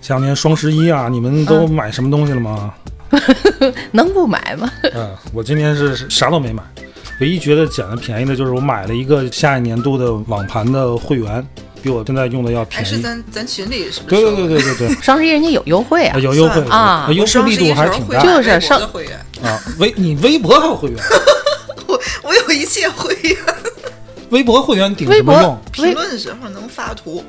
[0.00, 2.72] 下两天双十一啊，你们都买什么东西了吗？
[3.92, 4.70] 能不买吗？
[4.94, 6.62] 嗯，我今天是啥都没买，
[7.20, 11.46] 唯一觉得捡的便宜的就是我买了一个下一年度的网盘的会员，
[11.82, 12.84] 比我现在用的要便宜。
[12.84, 14.16] 还是咱咱群里是不是？
[14.16, 19.58] 对对对对对对， 双十一人家有优惠啊啊，有优惠啊优惠力度还是挺大就是上会员，啊。
[19.78, 20.98] 微你微博还有会员，
[21.86, 23.36] 我我有一切会员，
[24.30, 25.58] 微博会员顶什么用？
[25.72, 27.24] 评论时候能发图。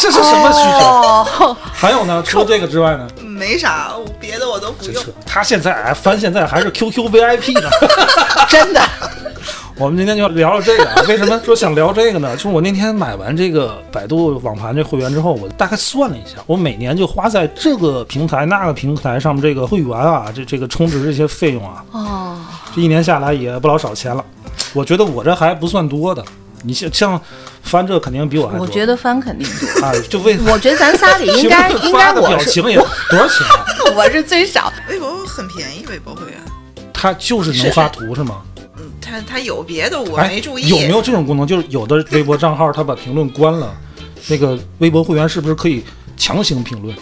[0.00, 1.44] 这是什么需求？
[1.44, 2.22] 哦，还有呢？
[2.26, 3.06] 除了这个之外呢？
[3.22, 5.02] 没啥，别的我都不用。
[5.24, 7.68] 他现在哎，翻现在还是 QQ VIP 呢。
[8.48, 8.80] 真的，
[9.78, 11.02] 我们今天就聊聊这个啊。
[11.08, 12.34] 为什么说想聊这个呢？
[12.34, 22.38] 就是我那天买完这个百度网盘这会员之后，我大概算了一下，我每年就花在这个平台那个平台上面这个会员啊，这这个充值这些费用啊，哦，
[22.74, 24.24] 这一年下来也不老少钱了。
[24.74, 26.24] 我觉得我这还不算多的，
[26.62, 27.20] 你像像
[27.62, 28.66] 翻这肯定比我还多。
[28.66, 29.86] 我觉得翻肯定多。
[29.86, 33.64] 啊，就为我觉得咱仨里 应该应该我是表情也多少钱啊？
[33.96, 36.38] 我是最少，微博很便宜，微博会员。
[36.92, 38.42] 它就是能发图是吗？
[38.76, 40.68] 嗯，他他有别的，我哎，没注意。
[40.68, 41.46] 有没有这种功能？
[41.46, 43.72] 就是有的微博账号他把评论关了，
[44.26, 45.84] 那个微博会员是不是可以
[46.16, 46.94] 强行评论？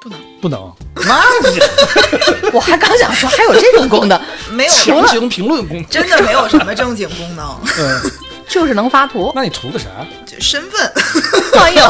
[0.00, 0.72] 不能，不能，
[1.06, 1.60] 那你
[2.52, 4.20] 我还刚想说还有这种功能，
[4.50, 8.00] 没有强行评论功能，真的没有什么正经功能，嗯，
[8.52, 9.32] 就是能发图。
[9.34, 9.88] 那你图个啥？
[10.26, 10.92] 就身份。
[11.58, 11.82] 哎呦，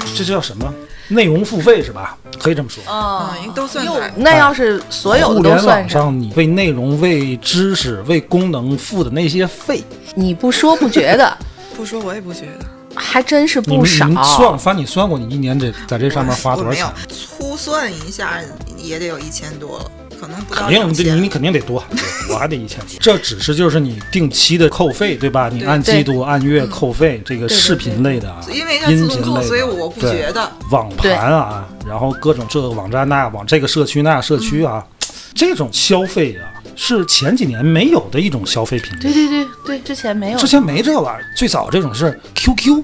[0.16, 0.72] 这叫什么？
[1.08, 2.16] 内容付费是吧？
[2.40, 2.82] 可以这么说。
[2.90, 4.10] 啊嗯，都算在。
[4.16, 9.84] 那要是所有互联的都算上，网上，你为内容、为知识、为功能付的那些费，
[10.16, 11.36] 你不说不觉得，
[11.76, 12.64] 不说我也不觉得。
[12.94, 14.36] 还真是不你们你们少。
[14.36, 16.94] 算翻你算过，你一年这在这上面花多少我没有钱？
[17.38, 18.40] 粗算一下
[18.78, 19.90] 也得有一千多了，
[20.22, 21.82] 可能不到肯定，这你你肯定得多，
[22.30, 22.86] 我还得一千多。
[23.02, 25.50] 这只是就是你定期的扣费，对吧？
[25.52, 30.48] 你按季度、按月扣费，这个视频类的啊，因为它自音频动扣，类的，所以我不对觉得。
[30.70, 34.86] 网盘啊，然后各种这个网站那网这个社区那社区啊，
[35.34, 38.96] 这种消费啊，是前几年没有的一种消费品。
[39.00, 40.38] 对对对对，之前没有。
[40.38, 42.80] 之前没这玩意儿，最早这种是 QQ，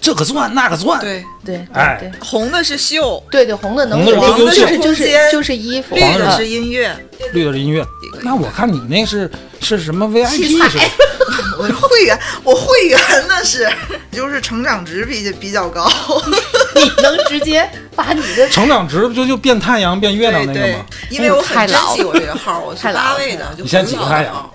[0.00, 6.96] 这个钻那个钻，对，对对哎对红的是秀，对对，红的能红的是就是秀就是空间就是衣服，绿的嗯是音乐。
[7.32, 7.84] 绿的是音乐。
[8.22, 9.30] 那我看你那是
[9.60, 10.84] 是什么 VIP 材是吧？
[11.58, 13.70] 我是会员，我会员那是，
[14.10, 15.86] 就是成长值比比较高。
[16.74, 24.50] 你能直接把你的成长值不就就变太阳变月亮那个吗？，因为我很珍太老了惜我这个号，我是八位的，就你现在几个太阳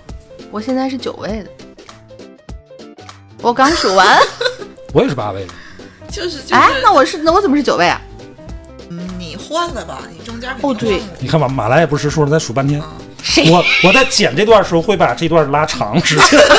[0.50, 1.50] 我现在是九位的，
[3.40, 4.18] 我刚数完。
[4.96, 5.52] 我也是八位的。
[6.10, 8.00] 就是就是，哎，那我是那我怎么是九位啊？
[8.88, 10.00] 嗯你换了吧？
[10.10, 12.82] 你中间哦对你看马马来也不识数，再数半天。
[13.22, 13.50] 谁？
[13.50, 16.40] 我我在剪这段的时候会把这段拉长时间。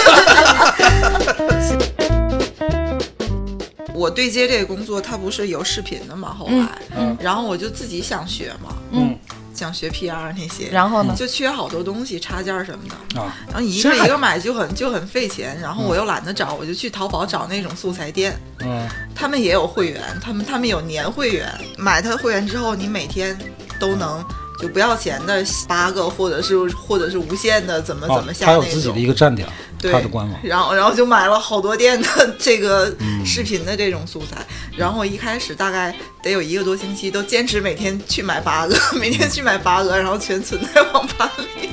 [3.96, 6.31] 我对接这个工作，它不是有视频的嘛？
[6.38, 9.18] 后来，嗯然后我就自己想学嘛，嗯
[9.57, 11.16] 想学 PR 那些，然后呢？
[11.18, 13.19] 就缺好多东西，插件儿什么的。
[13.19, 23.35] 啊，然后你一个一个买就很就很费钱，然后我又懒得找，我就去淘宝找那种素材店，嗯他们也有会员，他们他们有年会员，买他的会员之后，你每天
[23.79, 24.23] 都能
[24.62, 28.69] 就不要钱的八个，或者是或者是无限的怎么哦怎么下他那种。
[28.69, 29.47] 有自己的一个站点，
[29.81, 30.39] 对他的官网。
[30.43, 34.38] 然后然后就买了好多店的这个嗯视频的这种素材，
[34.75, 41.29] 然后一开始大概得有一个多星期，都坚持每天去买八个， 每天去买八个，然后全存在网盘
[41.61, 41.69] 里。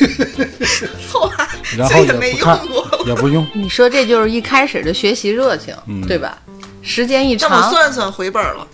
[1.12, 3.46] 后来然后这也没用过。，也不用。
[3.52, 6.38] 你说这就是一开始的学习热情，嗯对吧？
[6.82, 8.66] 时间一那我长，算算回本了，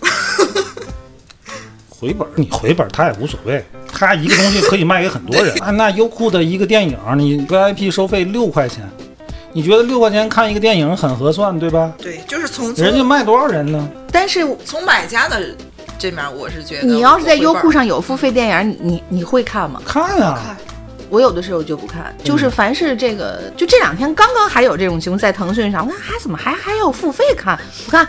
[1.89, 3.65] 回本儿你回本儿他也无所谓，
[3.99, 5.55] 他一个东西可以卖给很多人。
[5.63, 8.89] 啊， 那优酷的一个电影，你 VIP 收费六块钱，
[9.53, 11.93] 你觉得六块钱看一个电影很合算，对吧？
[11.99, 13.89] 对，就是从人家卖多少人呢？
[14.13, 15.41] 但是从买家的
[15.99, 19.81] 这面，我是觉得你要是在优酷上，有付费电影，你你你会看吗？
[19.85, 20.57] 看啊，看
[21.09, 27.59] 我有的时候就不看，就是凡是这个，就这两天刚刚还有这种情况，在腾讯上，我看还怎么还还要付费看？
[27.85, 28.07] 不看，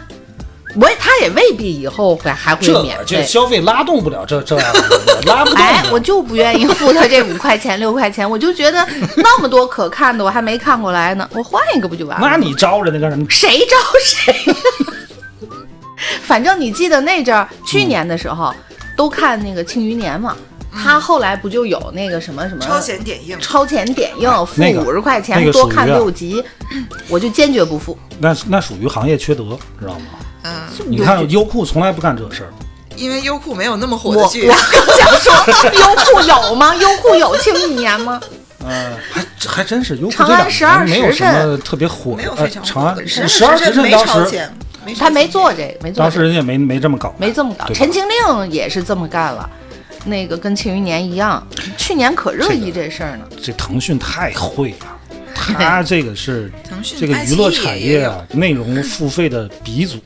[0.79, 3.03] 我也他也未必以后会还会这免费。
[3.07, 12.27] 这消费拉动不了这这样的，拉不动哎，我就不愿意付他这五块钱六块钱， 我就觉得那么多可看的，我还没看过来呢，我换一个不就完了？
[12.29, 13.25] 那你招人家干什么？
[13.29, 14.35] 谁招谁？
[16.21, 18.53] 反正你记得那阵儿，去年的时候、
[18.95, 20.35] 都看那个《庆余年》嘛，
[20.71, 26.43] 他后来不就有那个什么什么超前点映，超前点映，付五十块钱、多看六集，
[27.09, 27.97] 我就坚决不付。
[28.19, 30.05] 那那属于行业缺德，知道吗？
[30.47, 32.53] 嗯，你看优酷从来不干这事儿，
[32.95, 34.57] 因为优酷没有那么火我我的剧，刚
[34.95, 35.33] 想说，
[35.73, 36.73] 优酷有吗？
[36.75, 38.21] 优酷有《庆余年》吗？
[38.65, 44.49] 嗯，还还真是优酷长这两安十二年没有时什么特别火的，没有呃非常长安十二时辰没当时，
[44.85, 47.65] 没他没做这个，没做这个，当时人家没没这么搞，没这么搞。
[47.73, 49.47] 《陈情令》也是这么干了，
[50.05, 51.45] 那个跟《庆余年》一样，
[51.77, 53.25] 去年可热议这事儿呢。
[53.41, 54.97] 这腾讯太会了，
[55.33, 59.97] 他这个是腾讯这个娱乐产业啊，内容付费的鼻祖。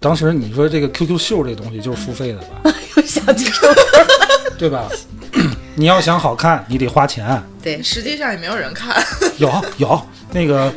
[0.00, 4.88] 当时你说这个 QQ 秀这东西就是付费的吧，又想起 QQ，，对吧？
[5.74, 7.42] 你要想好看，你得花钱。
[7.62, 8.94] 对，实际上也没有人看。
[9.38, 10.00] 有有
[10.30, 10.72] 那个，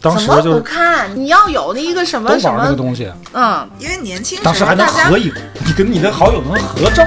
[0.00, 1.10] 当时就是不就是看？
[1.14, 5.30] 你要有那一个什么什么，玩那个东西，嗯，因为年轻当时还能合影，
[5.66, 7.06] 你跟你的好友能合照。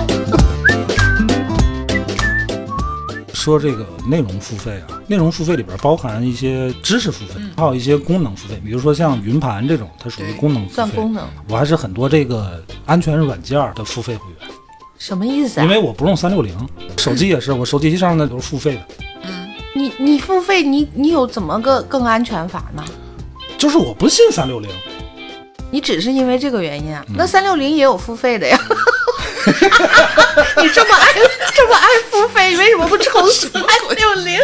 [3.45, 10.74] 说这个内容付费啊，内容付费里边包含一些知识付费，还有一些功能付费，比如说像云盘这种，它属于功能付费。
[10.74, 14.50] 算功能，我还是很多这个安全软件的付费会员，
[14.97, 15.69] 什么意思啊因？
[15.69, 16.57] 为我不用三六零，
[16.97, 18.81] 手机也是，我手机上的都是付费的，
[19.75, 22.83] 你你付费，你你有怎么个更安全法呢？
[23.59, 24.68] 就是我不信三六零，
[25.69, 27.06] 你只是因为这个原因啊？
[27.09, 28.57] 嗯那三六零也有付费的呀。
[30.62, 31.13] 你这么爱
[31.56, 33.51] 这么爱付费，你为什么不抽三
[33.95, 34.39] 六零？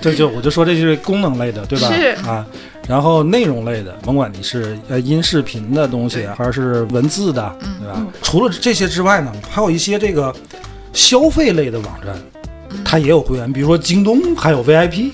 [0.00, 1.88] 这 就我就说这就是功能类的，对吧？
[1.92, 2.44] 是啊，
[2.88, 8.02] 然后内容类的，甭管你是呃音视频的东西，还是文字的，对吧？
[8.22, 10.34] 除了这些之外呢，还有一些这个
[10.92, 12.16] 消费类的网站，
[12.84, 15.10] 它也有会员，比如说京东还有 VIP，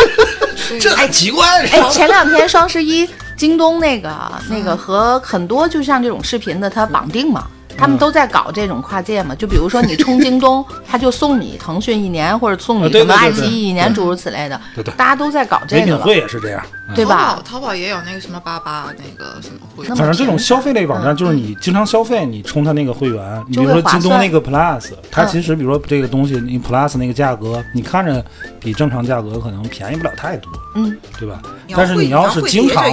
[0.80, 1.46] 这还奇怪。
[1.66, 4.10] 哎，前两天双十一，京东那个
[4.48, 7.46] 那个和很多就像这种视频的，它绑定嘛。
[7.78, 14.60] 他们都在搞这种跨界嘛，就比如说你 充京东，他就送你腾讯一年，或者送啊你什么爱奇艺一年，诸如此类的。
[14.74, 14.94] 对对。
[14.94, 16.94] 大家都在搞这个唯品会也是这样，嗯。
[16.94, 17.16] 对吧？
[17.16, 28.24] 淘宝淘宝也有那个什么八八那个什么会员反正这种消费类网站，就是你经常消费，你充他那个会员，你比如说京东那个 Plus，它嗯其实比如说这个东西，你 Plus 那个价格，你看着
[28.60, 31.40] 比正常价格可能便宜不了太多，嗯，对吧？
[31.74, 32.84] 但是你要是经常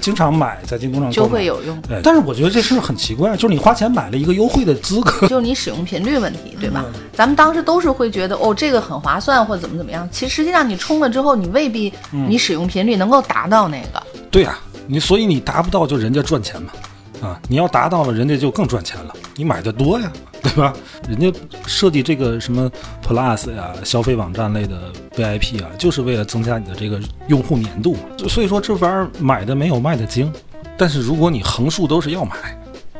[0.00, 1.80] 经常买，在京东上就会有用。
[1.82, 6.84] 对，但是我觉得这事儿很奇怪，就是你花钱买了一个优惠的资格，就是你使用频率问题，对吧？
[6.86, 10.06] 嗯咱们当时都是会觉得哦，这个很划算，或者怎么怎么样。
[10.12, 14.02] 其实实际上你充了之后，你未必嗯你使用频率能够达到那个。
[14.30, 16.72] 对呀、你所以你达不到就人家赚钱嘛，
[17.20, 20.72] 啊，你要达到了，人家就更赚钱了，你买的多呀，对吧？
[21.08, 21.32] 人家
[21.66, 22.70] 设计这个什么
[23.02, 28.00] Plus 呀，消费网站类的 VIP 啊，就是为了增加你的这个用户粘度嘛。
[28.28, 30.32] 所以说这玩意儿买的没有卖的精，
[30.76, 32.36] 但是如果你横竖都是要买，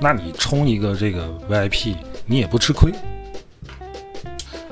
[0.00, 2.92] 那你充一个这个 VIP，你也不吃亏。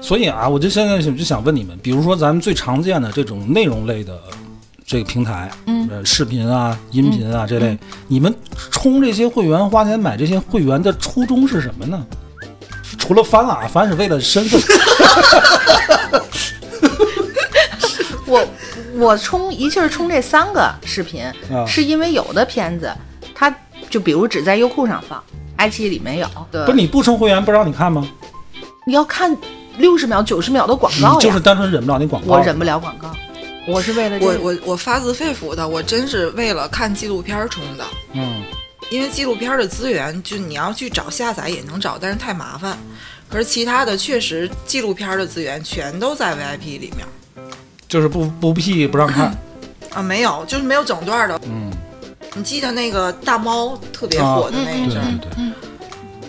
[0.00, 4.19] 所以啊，我就现在就想问你们，比如说咱们最常见的这种内容类的
[4.86, 8.34] 这个平台，嗯呃，视频啊、音频啊这类，你们
[8.70, 12.06] 充这些会员、花钱买这些会员的初衷是什么呢？
[12.98, 14.60] 除了翻啊，翻是为了身份，
[18.26, 18.46] 我
[18.94, 22.93] 我充一气儿充这三个视频，啊是因为有的片子
[23.34, 23.55] 它
[23.91, 25.22] 就比如只在优酷上放，
[25.56, 26.29] 爱奇艺里没有。
[26.50, 28.06] 不是你不充会员不让你看吗？
[28.86, 29.34] 你要看
[29.79, 32.34] 六十秒、九十秒的广告就是单纯忍不了那广告。
[32.34, 33.10] 我忍不了广告，
[33.67, 34.41] 我是为了这我个。
[34.41, 37.85] 我我发自肺腑的，我真是为了看纪录片儿充的。
[38.13, 38.43] 嗯，
[38.91, 42.79] 因为纪录片儿的资源，就你要去找下载也能找，但是太麻烦。
[43.29, 47.06] 可是其他的确实纪录片儿的资源全都在 VIP 里面
[47.89, 49.37] 就是不不 P 不让看。
[49.93, 51.41] 啊，没有，就是没有整段的。
[51.47, 51.71] 嗯，
[52.35, 55.53] 你记得那个大猫特别啊火的那嗯一阵儿，对对对。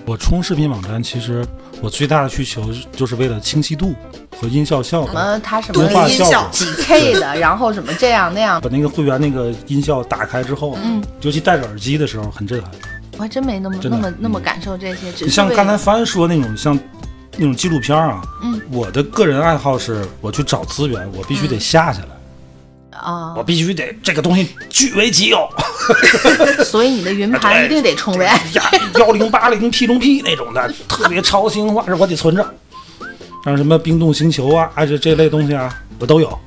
[0.06, 1.46] 我充视频网站，其实
[1.82, 3.94] 我最大的需求就是为了清晰度
[4.40, 5.14] 和音效效果什。
[5.14, 12.72] 么它什么音效果，几 K 的，然后什么这样那样，把那个会员那个音效打开之后，嗯，尤其戴着耳机的时候很震撼。
[13.18, 16.78] 我还真没那么那么那么嗯感受这些，只你像刚才帆说那种像
[17.38, 25.48] 那种纪录片啊，嗯，我的个人爱好是我去找资源，我必须得下下来，啊我，必须得这个东西据为己有。
[26.66, 28.26] 所以你的云盘一定得充 V。
[28.26, 28.42] 呀，
[29.00, 32.54] 幺零八零 P 中 P 那种的，特别超星画，我得存着。
[33.46, 36.38] 像什么冰冻星球啊，啊这这类东西啊，我都有。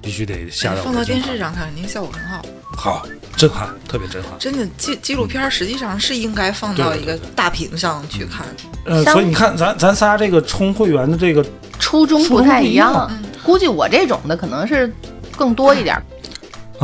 [0.00, 2.42] 必须得下到放到电视上看，肯定效果很好。
[2.74, 3.06] 好，
[3.36, 4.32] 震撼，特别震撼。
[4.38, 8.46] 真的纪纪录片实际上是应该放到一个大屏上去看。
[8.84, 11.44] 呃，所以你看，咱咱仨这个充会员的这个
[11.78, 13.10] 初衷不太一样
[13.42, 14.90] 估计我这种的可能是
[15.36, 16.02] 更多一点儿。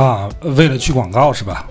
[0.03, 1.65] 啊，为了去广告是吧？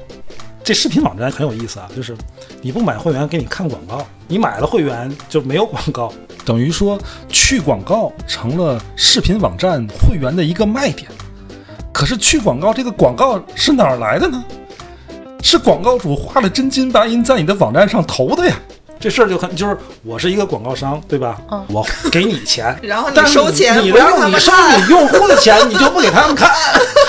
[0.64, 2.16] 这视频网站很有意思啊，就是
[2.64, 6.10] 你不买会员给你看广告，你买了会员就没有广告，
[6.46, 11.10] 等于说去广告成了视频网站会员的一个卖点。
[11.92, 14.42] 可是去广告这个广告是哪儿来的呢？
[15.42, 18.56] 是广告主花了真金白银在你的网站上投的呀。
[18.98, 21.38] 这事儿就很就是我是一个广告商，对吧？
[21.50, 26.50] 嗯我给你钱， 然后你但是收钱你不让他们然后你收看你用户的钱，你就不给他们看。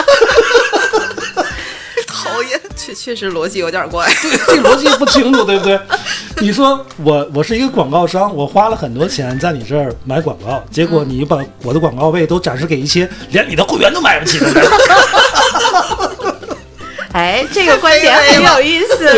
[2.85, 4.07] 确确实逻辑有点怪。
[4.21, 5.79] 这逻辑不清楚，对不对？
[6.37, 14.63] 你说我我是一个广告商，我花了很多钱在你这儿买广告，结果你把我的广告位都展示给一些连你的会员都买不起的人。
[17.13, 19.09] 哎，这个观点很有意思。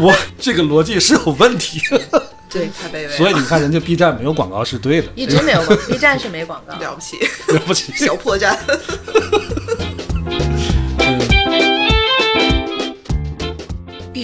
[0.00, 1.80] 我这个逻辑是有问题，
[2.50, 6.74] 对，太卑微了，所以你看人家 B 站没有广告是对的，一直没有广，B 站是没广告。
[6.74, 7.16] 了不起，
[7.54, 7.92] 了不起。
[7.94, 8.56] 小破绽。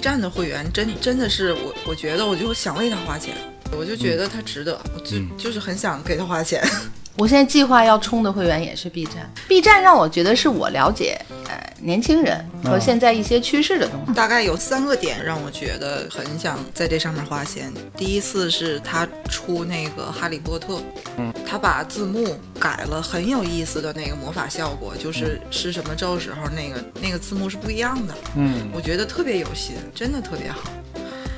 [0.01, 3.37] B 站的会员真真的是我，我觉得我就想为他花钱，
[3.77, 6.67] 我就觉得他值得，我就、就是很想给他花钱。
[7.21, 14.15] 我现在计划要充的会员也是 B 站，B 站让我觉得是我了解呃年轻人和现在一些趋势的东西。
[14.15, 17.71] 大概有三个点让我觉得很想在这上面花钱。
[17.95, 20.77] 第一次是他出那个《哈利波特》，
[21.19, 22.27] 嗯，他把字幕
[22.59, 30.71] 改了，很有意思的那个魔法效果，就是施什么咒时候那个那个字幕是不一样的，嗯，我觉得特别有心，真的特别好。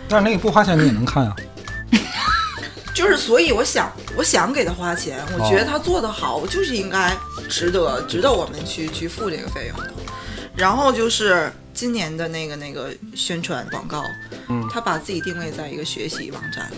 [0.09, 1.35] 但是那个不花钱你也能看啊。
[2.95, 7.17] 就是，所以我想，我想给他花钱，我哦觉得他做得好，我就是应该
[7.49, 9.93] 值得，值得我们去去付这个费用的。
[10.55, 14.05] 然后就是今年的那个那个宣传广告，
[14.49, 16.71] 嗯他把自己定位在一个学习网站，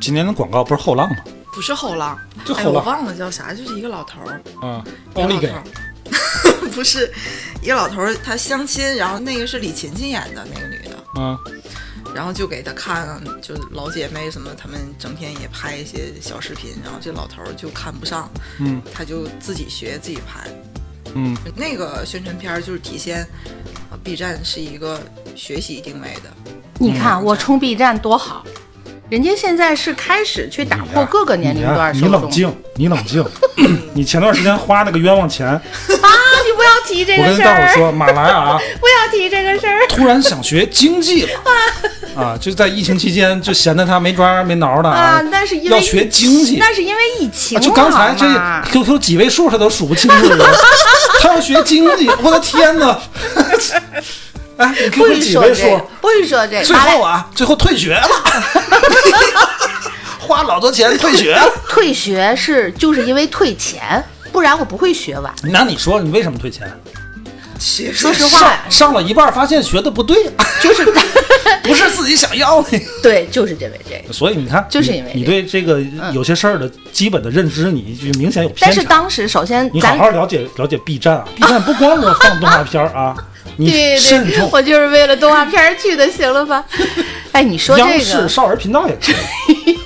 [0.00, 1.16] 今年的广告不是后浪吗？
[1.52, 4.82] 不是后浪，哎，就后浪我忘了叫啥，就是一个老头儿，嗯，
[5.12, 5.62] 一个老奥利给头儿，
[6.74, 7.10] 不是
[7.62, 11.38] 一个老头儿，他相亲，然后那个是李勤勤演的那个女的，啊，
[12.16, 20.48] 然后就给他看，就是老姐妹什么，他们整天也拍一些小视频，然后这老头儿就看不上，嗯他就自己学自己拍。
[21.14, 23.26] 嗯，那个宣传片儿就是体现，
[23.90, 24.98] 呃，B 站是一个
[25.34, 26.30] 学习定位的。
[26.78, 28.44] 你看我充 B 站多好，
[29.10, 33.22] 人家现在是开始去打破各个年龄段你冷静，你冷静。
[33.92, 35.60] 你前段时间花那个冤枉钱，啊！
[35.60, 39.80] 你不要提这我跟个事儿，大伙说，马来啊， 不要提这个事儿。
[39.88, 41.30] 突然想学经济了
[42.16, 46.56] 啊，就在疫情期间就闲得他没抓没挠的啊，那是因为要学经济。
[46.58, 48.26] 那是因为疫情啊，就刚才这
[48.70, 50.46] QQ 几位数他都数不清楚了，
[51.20, 52.98] 他要学经济，我的天哪！
[54.58, 56.64] 哎，QQ 许几位数不许说这个。
[56.64, 58.08] 最后啊，最后退学了，
[60.18, 61.38] 花老多钱退学。
[61.68, 64.02] 退学是就是因为退钱，
[64.36, 65.34] 不然我不会学完。
[65.44, 66.70] 那你说你为什么退钱？
[67.58, 70.24] 学说实话上，了一半发现学的不对，
[70.62, 70.84] 就是
[71.64, 72.78] 不是自己想要的。
[73.02, 74.12] 对，就是因为这个。
[74.12, 78.84] 所以你看，就是因为你你这个对这个有些事儿的基本的认知，你就明显有偏但是。
[78.84, 83.16] 当时首先你好好了解了解 B 站啊，B 站不光是放动画片儿啊，
[83.56, 84.50] 你对对，慎重。
[84.52, 86.62] 我就是为了动画片儿去的，行了吧？
[87.32, 89.12] 哎，你说这个，视少儿频道也可
[89.50, 89.78] 以。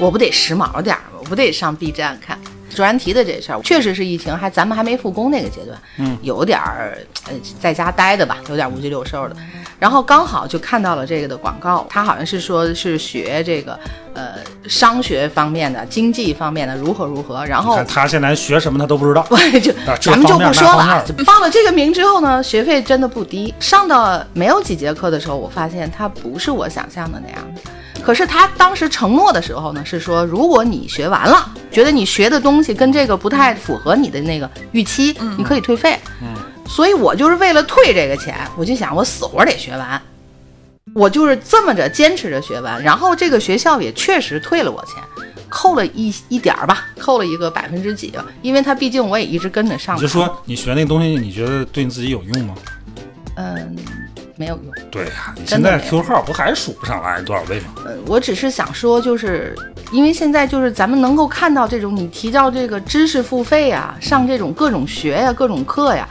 [0.00, 1.20] 我不得时髦点儿吗？
[1.20, 2.36] 我不得上 B 站看。
[2.76, 9.36] 卓然提的这事儿，确实是疫情还咱们还没复工那个阶段，嗯，有点儿呃在家待的吧，有点无鸡六兽的。
[9.78, 13.78] 然后刚好就看到了这个的广告，他好像是说是学这个
[14.14, 14.34] 呃
[14.66, 19.26] 商学方面的、经济方面的如何如何，然后他现在学什么他都不知道。
[19.30, 21.04] 我就咱们就不说了。
[21.26, 23.54] 报了这个名之后呢，学费真的不低。
[23.60, 27.60] 上到没有几节课的时候，我发现他不是我想象的那样的。
[28.06, 35.98] 可是他当时承诺的时候呢，是说如果你学完了，觉得你学的东西跟这个不太符合你的那个预期，你可以退费。
[36.22, 36.28] 嗯，
[36.68, 40.00] 所以我就是为了退这个钱，我就想我死活得学完。
[40.94, 45.02] 我就是这么着坚持着学完，然后这个学校也确实退了我钱，
[45.48, 49.96] 扣了一一点儿吧，扣了一个百分之几吧，因为他毕竟我也一直跟着上。
[49.96, 52.54] 你就说你学那个东西，你觉得对你自己有用吗？
[53.34, 53.76] 嗯，
[54.36, 54.74] 没有用。
[54.90, 57.66] 对呀、你现在 Q 号不还数不上来多少位吗？
[57.84, 59.56] 呃，我只是想说，就是
[59.92, 66.08] 因为现在就是咱们能够看到这种你提到这个知识付费啊，上这种各种学呀、各种课呀，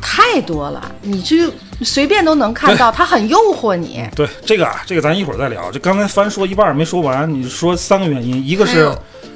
[0.00, 1.50] 太多了，你就
[1.82, 4.04] 随便都能看到，它很诱惑你。
[4.14, 5.70] 对这个啊，这个咱一会儿再聊。
[5.70, 8.92] 就刚才翻说一半儿没说完，你说三个原因，一个是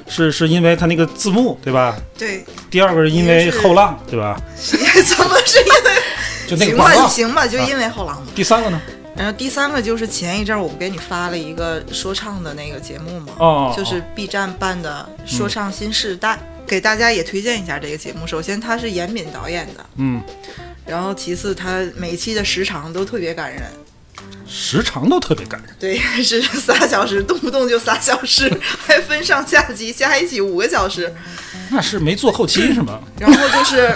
[0.07, 1.95] 是是因为它那个字幕，对吧？
[2.17, 4.39] 对，第二个是因为后浪，对吧？
[4.55, 5.91] 怎么是因为？
[6.47, 7.07] 就那个行吧。
[7.07, 8.27] 行吧，就因为后浪嘛。
[8.33, 8.81] 第三个呢？
[9.15, 13.33] 然后第三个就是前一阵儿我不给你发了一个说唱的那个节目嘛？
[13.39, 16.35] 哦，就是 B 站办的《说唱新时代》
[16.67, 18.27] 给大家也推荐一下这个节目。
[18.27, 20.21] 首先，他是严敏导演的，嗯，
[20.85, 23.63] 然后其次，他每期的时长都特别感人。
[24.47, 25.75] 时长都特别感人。
[25.79, 28.49] 对，是仨小时，动不动就仨小时，
[28.85, 31.11] 还分上下集，下一起五个小时。
[31.71, 32.99] 那是没做后期是吗？
[33.19, 33.93] 然后就是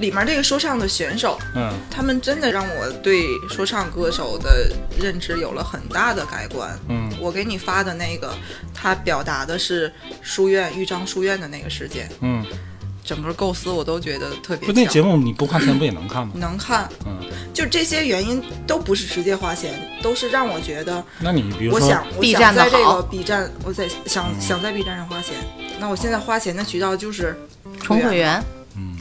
[0.00, 1.72] 里面这个说唱的选手，嗯。
[1.90, 6.78] 他们真的让我对说唱歌手的认知有了很大的改观。
[6.88, 7.08] 嗯。
[7.20, 8.34] 我给你发的那个，
[8.74, 9.92] 他表达的是
[10.22, 12.42] 书院豫章书院的那个事件，嗯，
[13.04, 15.02] 整个构思我都觉得特别不那节。
[15.02, 16.32] 目你不花钱不也能看吗？
[16.36, 17.20] 能看，嗯，
[17.52, 19.70] 就这些原因都不是直接花钱，
[20.02, 25.34] 都是让我觉得，那你比如说，我想，我想在这个 B 站，我在想想在 B 站上花钱。
[25.78, 27.38] 那我现在花钱的渠道就是
[27.82, 28.42] 充会员，
[28.74, 28.96] 你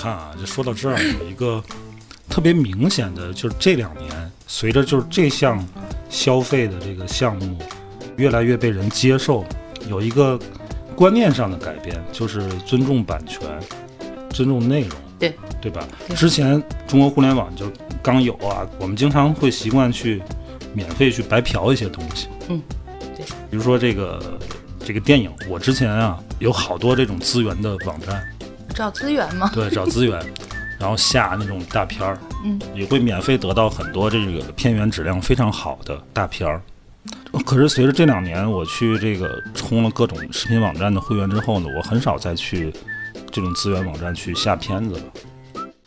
[0.00, 1.62] 看啊，就说到这儿，有一个
[2.28, 4.10] 特别明显的，就是这两年
[4.46, 5.62] 随着就是这项
[6.08, 7.58] 消费的这个项目
[8.16, 9.44] 越来越被人接受，
[9.88, 10.40] 有一个
[10.96, 13.42] 观念上的改变，就是尊重版权，
[14.30, 15.86] 尊重内容，对对吧？
[16.08, 17.70] 对之前中国互联网就
[18.02, 20.22] 刚有啊，我们经常会习惯去
[20.72, 22.62] 免费去白嫖一些东西，嗯，
[23.14, 24.40] 对，比如说这个
[24.82, 28.26] 这个电影，我之前啊有好多这种资源的网站。
[28.80, 29.50] 找资源吗。
[29.52, 30.18] 对，找资源，
[30.80, 36.62] 然后下那种大片儿，嗯，也会免费得到很多这个片源质量非常好的大片儿。
[37.44, 42.72] 可是随着这两年我去这个充了各种视频网站的会员之后呢，我很少再去
[43.30, 45.02] 这种资源网站去下片子了，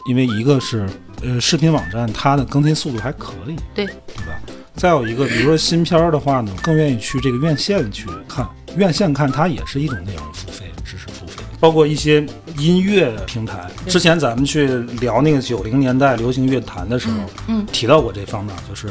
[0.07, 0.87] 因为一个是
[1.23, 3.95] 呃视频网站它的更新速度还可以，对对
[4.27, 4.39] 吧？
[4.75, 8.47] 再有一个，比如说新片儿的话呢，更愿意去这个院线去看，
[8.77, 12.21] 院线看它也是一种内容付费，知识付费，包括一些
[12.57, 13.65] 音乐平台。
[13.87, 14.67] 之前咱们去
[14.99, 17.13] 聊那个九零年代流行乐坛的时候，
[17.47, 18.89] 嗯提到过这方面，就是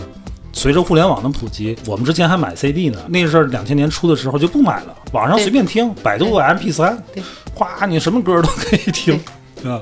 [0.54, 6.96] 随着互联网的普及，我们之前还买 CD 呢，那阵儿两千年初的时候就不买了，网上随便听，百度 MP 三，
[7.54, 9.20] 哗，你什么歌都可以听，
[9.62, 9.70] 对。
[9.70, 9.78] 吧？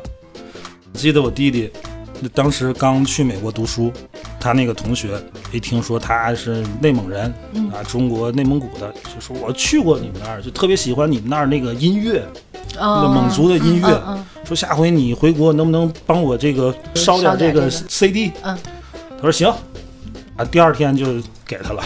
[0.92, 1.89] 记得我弟弟，那
[2.28, 3.92] 当时刚去美国读书，
[4.38, 5.20] 他那个同学
[5.52, 12.24] 一听说他是内蒙人，嗯啊，中国内蒙古的，就说我去过你们那儿，就特别喜欢你们那儿那个音乐，
[12.74, 18.32] 那个嗯蒙族的音乐，嗯嗯说下回你回国能不能帮我这个烧点这个 CD？
[18.42, 18.56] 嗯
[19.16, 19.48] 他说行，
[20.36, 21.06] 啊，第二天就
[21.46, 21.82] 给他了。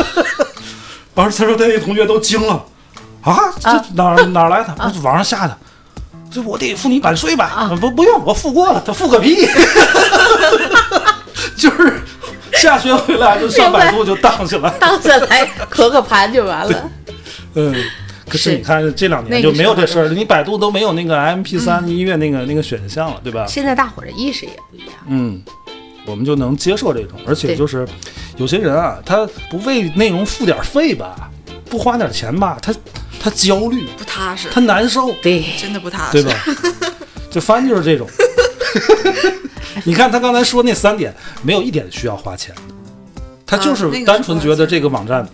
[1.14, 2.64] 当时他说他那同学都惊了，
[3.20, 4.74] 啊，这啊哪儿哪儿来的？
[4.78, 5.58] 我说网上下的。
[6.32, 7.44] 这我得付你版税吧？
[7.44, 8.82] 啊不不用，我付过了。
[8.84, 9.46] 他付个屁！
[11.56, 12.00] 就是
[12.54, 14.70] 下学回来就上百度就荡起来。
[14.80, 16.90] 当下来磕个盘就完了。
[17.54, 17.74] 嗯，
[18.28, 23.44] 可是是你看这两年就没有这事儿了，你百度都没有那个 MP 3音乐那个那个选项了，对吧？
[23.46, 24.94] 现在大伙儿的意识也不一样。
[25.08, 25.42] 嗯，
[26.06, 27.86] 我们就能接受这种，而且就是
[28.36, 31.30] 有些人啊，他不为内容付点费吧，
[31.68, 32.72] 不花点钱吧，他
[33.22, 36.20] 他焦虑，不踏实，他难受，对，真的不踏实。
[36.20, 36.44] 对吧？
[37.30, 38.08] 就翻就是这种。
[39.84, 42.62] 你看他刚才说那三点，没有一点需要花钱的，
[43.46, 45.26] 他就是单纯觉得这个网站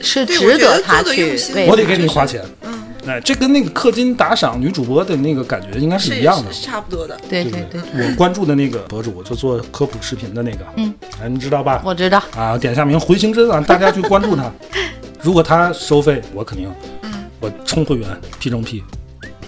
[0.00, 2.42] 是值得他去我得给你花钱。
[2.62, 6.52] 嗯，哎，这跟那个氪金打赏女主播的那个感觉应该是是一样的。
[6.52, 7.16] 是差不多的。
[7.28, 11.80] 对对对对，我关注的那个博主就做科普视频的那个，嗯，哎，你知道吧？
[11.84, 12.20] 我知道。
[12.36, 14.50] 啊，点下名回形针啊，大家去关注他。
[15.22, 16.97] 如果他收费，我肯定，嗯，
[17.40, 18.82] 我充会员，P 中 P。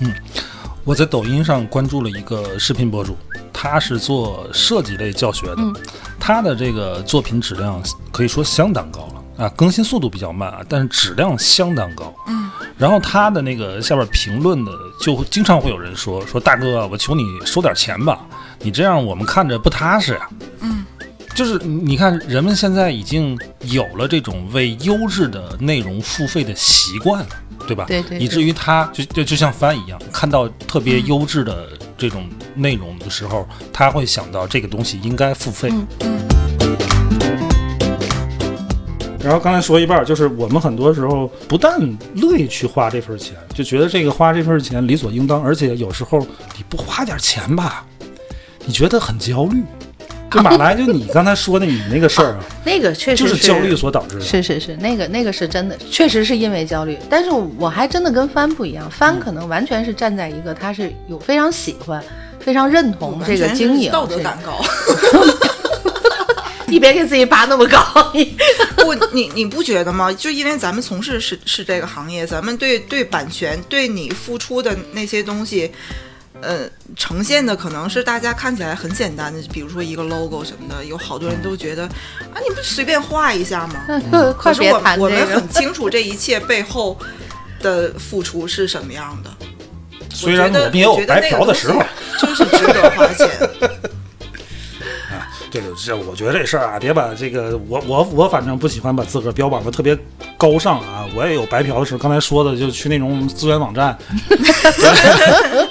[0.00, 0.12] 嗯，
[0.84, 3.16] 我在抖音上关注了一个视频博主，
[3.52, 5.74] 他是做设计类教学的，嗯。
[6.18, 12.14] 他的这个作品质量可以说相当高了啊，更新速度比较慢啊，但是质量相当高。
[12.28, 18.20] 嗯，然后他的那个下边评论的，就会经常会有人说说大哥，我求你收点钱吧，
[18.60, 20.28] 你这样我们看着不踏实呀、
[20.60, 20.84] 嗯，
[21.34, 27.28] 就是你看，人们现在已经有了这种为优质的内容付费的习惯了，
[27.66, 27.86] 对吧？
[27.86, 35.70] 对对对以至于他就就就像帆一样，看到特别优质的这种内容的时候，他会想到这个东西应该付费。
[35.70, 35.86] 嗯
[39.22, 41.78] 然后刚才说一半，就是我们很多时候不但
[42.14, 46.18] 乐意去花这份钱，就觉得这个花这份钱理所应当，而且有时候
[46.56, 47.84] 你不花点钱吧，
[48.64, 49.62] 你觉得很焦虑。
[50.30, 54.24] 就马来，就你刚才说的你那个事儿啊， 那个确实就是焦虑所导致的。
[54.24, 56.96] 是是是，那个那个是真的，确实是因为焦虑。
[57.08, 62.02] 但是我还真的跟帆不一样，帆嗯可能完全是站在一个他是有非常喜欢、
[62.38, 64.60] 非常认同这个经营道德感高。
[66.68, 67.80] 你别给自己拔那么高。
[68.14, 68.36] 你
[68.76, 70.12] 不，你你不觉得吗？
[70.12, 75.72] 就因为咱们从事是是这个行业，咱们对对版权，对你付出的那些东西，
[76.42, 84.34] 呃，呈现的可能是大家看起来很简单的，比如说一个 logo 什么的，有好多人都觉得啊，你不随便画一下吗？
[84.38, 85.48] 可 是我谈这个我们很。
[85.50, 86.96] 清楚这一切背后
[87.60, 89.30] 的付出是什么样的。
[90.12, 91.82] 虽然我觉有白我觉得那个嫖的时候，
[92.18, 93.28] 东西就是值得花钱。
[95.50, 99.98] 对对这，我觉得这事儿啊，别把这个我我我反正不喜欢把自个儿标榜的特别
[100.36, 101.06] 高尚啊。
[101.14, 103.98] 我也有白嫖的时候，刚才说的就去那种资源网站，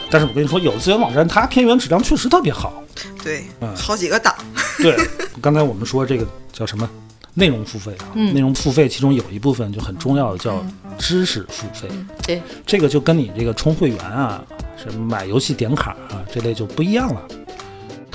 [0.10, 2.84] 但是我跟你说，有的资源网站它片源质量确实特别好。
[3.24, 4.36] 对嗯，好几个档。
[4.80, 4.98] 对，
[5.42, 6.90] 刚才我们说这个叫什么？
[7.36, 10.62] 内容付费啊，内容付费其中有一部分就很重要的叫
[10.98, 11.88] 知识付费，
[12.26, 14.44] 对，这个就跟你这个充会员啊、
[14.76, 17.22] 什么买游戏点卡啊这类就不一样了，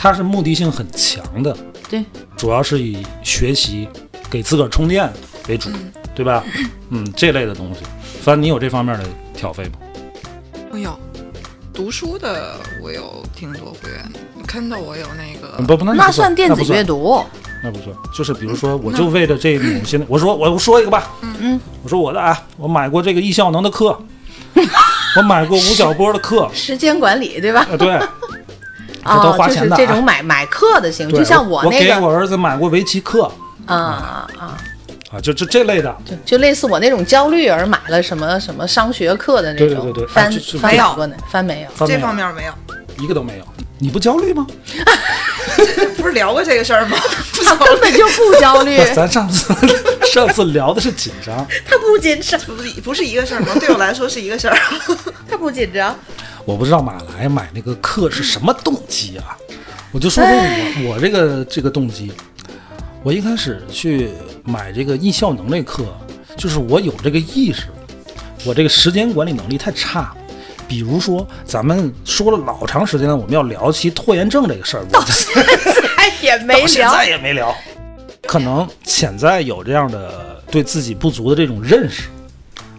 [0.04, 1.56] 它是目的性很强的，
[1.88, 2.04] 对，
[2.36, 3.88] 主要是以学习、
[4.28, 5.10] 给自个儿充电
[5.48, 5.70] 为主，
[6.14, 6.44] 对吧？
[6.90, 7.80] 嗯，这类的东西，
[8.20, 9.72] 反正你有这方面的挑费吗？
[10.70, 10.94] 我有。
[11.72, 14.12] 读书的，我有挺多会员。
[14.34, 17.24] 你看到我有那个不不，那那算电子阅读。
[17.62, 23.98] 那不算，就是比如说，我就为了这种现在，我说我说一个吧，嗯，我说我的啊，我买过这个易效能的课，
[25.16, 27.66] 我买过吴晓波的课，时间管理，对吧？
[27.72, 27.98] 啊对，
[29.04, 33.30] 这都哦，就是花钱的啊这种买买课的行为就像我那个，我给我儿子买过围棋课
[33.66, 34.56] 啊啊啊，
[35.10, 41.86] 啊，就就这类的，就就类似我那种焦虑而买了什么什么商学课的那种，对对对对翻啊翻没有过呢，翻没有。
[41.86, 42.52] 这方面没有，
[43.02, 43.44] 一个都没有，
[43.78, 44.46] 你不焦虑吗？
[45.96, 46.96] 不是聊过这个事儿吗？
[47.34, 49.54] 不 他根本就不焦虑，不咱上次
[50.12, 53.48] 上次聊的是紧张，他不紧张，不是不是一个事儿吗？
[53.58, 54.56] 对我来说是一个事儿。
[55.28, 55.96] 他不紧张。
[56.44, 59.36] 我不知道马来买那个课是什么动机啊？
[59.92, 62.12] 我就说说我我这个这个动机，
[63.02, 64.10] 我一开始去
[64.44, 65.84] 买这个易效能那课，
[66.36, 67.66] 就是我有这个意识，
[68.44, 70.14] 我这个时间管理能力太差。
[70.66, 77.54] 比如说，咱们说了老长时间了，我们要聊起拖延症这个事儿，到现在也没聊，到现在也没聊。
[78.26, 82.04] 可能潜在有这样的对自己不足的这种认识，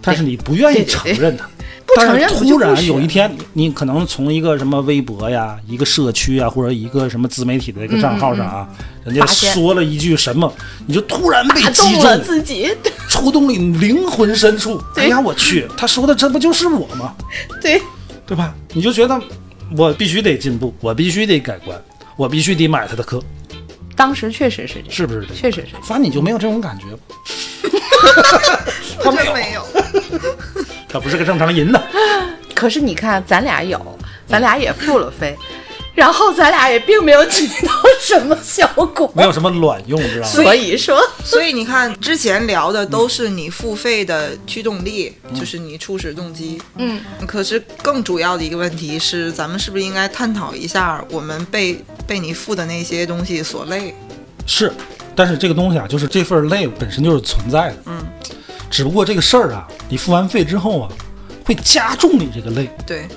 [0.01, 1.47] 但是你不愿意承认它。
[1.95, 8.67] 不承认但是突然有一天，你你可能从一个什么微博呀、一个社区啊，或者一个什么自媒体的一个账号上啊，
[9.03, 10.53] 人家说了一句什么，
[10.85, 12.71] 你就突然被打击中了，自己，
[13.09, 14.81] 触动你灵魂深处。
[14.95, 17.15] 哎呀，我去，他说的这不就是我吗？
[17.61, 17.81] 对，
[18.25, 18.53] 对吧？
[18.73, 19.19] 你就觉得
[19.77, 21.81] 我必须得进步，我必须得改观，
[22.17, 23.23] 我必须得买他的课，
[23.95, 25.25] 当时确实是这样，是不是？
[25.33, 25.75] 确实是。
[25.83, 26.99] 反正你就没有这种感觉吗？
[29.05, 29.65] 我真没有。
[30.95, 31.81] 他不是个正常人呢。
[32.55, 35.35] 可是你看，咱俩有，咱俩也付了费，
[35.93, 40.31] 然后咱俩也并没有起到什么效果，没有什么卵用，知道吗？
[40.31, 46.61] 所以说，所以你看，之前聊的都是你付费的驱动力，就是你初始动机。
[46.77, 51.77] 嗯，可是更主要的一个问题是，咱们是不是应该探讨一下，我们被
[52.07, 53.93] 被你付的那些东西所累？
[54.47, 54.71] 是，
[55.13, 57.77] 但是这个东西啊，就是这份累本身就是存在的。
[57.87, 58.01] 嗯，
[58.69, 60.89] 只不过这个事儿啊，你付完费之后啊，
[61.45, 62.69] 会加重你这个累。
[62.85, 63.07] 对，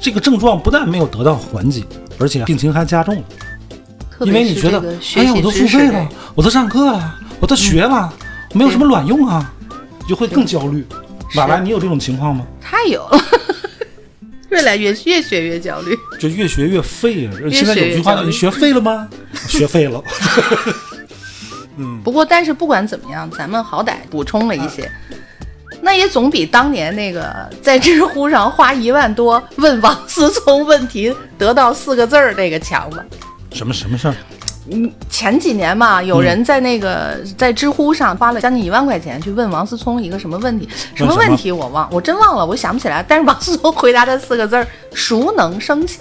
[0.00, 1.82] 这个症状不但没有得到缓解，
[2.18, 3.22] 而且病情还加重了。
[4.20, 8.12] 因为你觉得，哎呀，我都付费了，我都上课了，我都学了，
[8.54, 10.84] 没有什么卵用啊，你就会更焦虑。
[11.34, 12.46] 马来，你有这种情况吗？
[12.60, 13.20] 太有了，
[14.48, 15.94] 越来越越学越焦虑。
[16.18, 17.32] 就越学越废啊！
[17.52, 19.08] 现在有句话叫“学越你学废了吗？”
[19.48, 20.02] 学废了。
[22.02, 24.90] 不过，但是不管怎么样，咱们好歹补充了一些，
[25.82, 33.04] 那也总比当年那个在知乎上花一万多问王思聪问题得到四个字儿那个强吧。
[33.52, 34.14] 什么什么事儿？
[34.68, 43.04] 嗯前几年嘛，有人在那个、在知乎上花了将近一万块钱去问王思聪一个什么问题，什么什么问题我忘，我真忘了，我想不起来。
[43.06, 46.00] 但是王思聪回答的四个字儿：熟能生巧。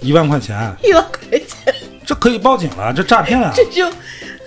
[0.00, 1.74] 一万块钱， 一万块钱，
[2.06, 3.52] 这可以报警了，这诈骗啊！
[3.54, 3.86] 这就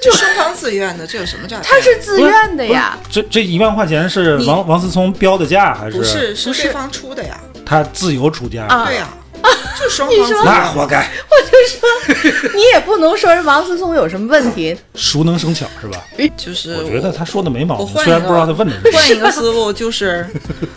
[0.02, 1.64] 就双方自愿的，这有什么诈骗？
[1.70, 2.98] 他是自愿的呀。
[3.12, 7.40] 这这一万块钱是王王思聪标的价，还不是不是是对方出的呀？
[7.66, 8.64] 他自由出价？
[8.66, 9.10] 啊对呀，
[9.42, 10.46] 啊就双方自愿。
[10.46, 16.02] 那活该，我就说，你也不能说人王思聪有什么问题， 熟能生巧是吧？
[16.38, 19.00] 就是我觉得他说的没毛病，我换一个虽然不知道他问的是什么。
[19.00, 20.26] 换一个思路，就是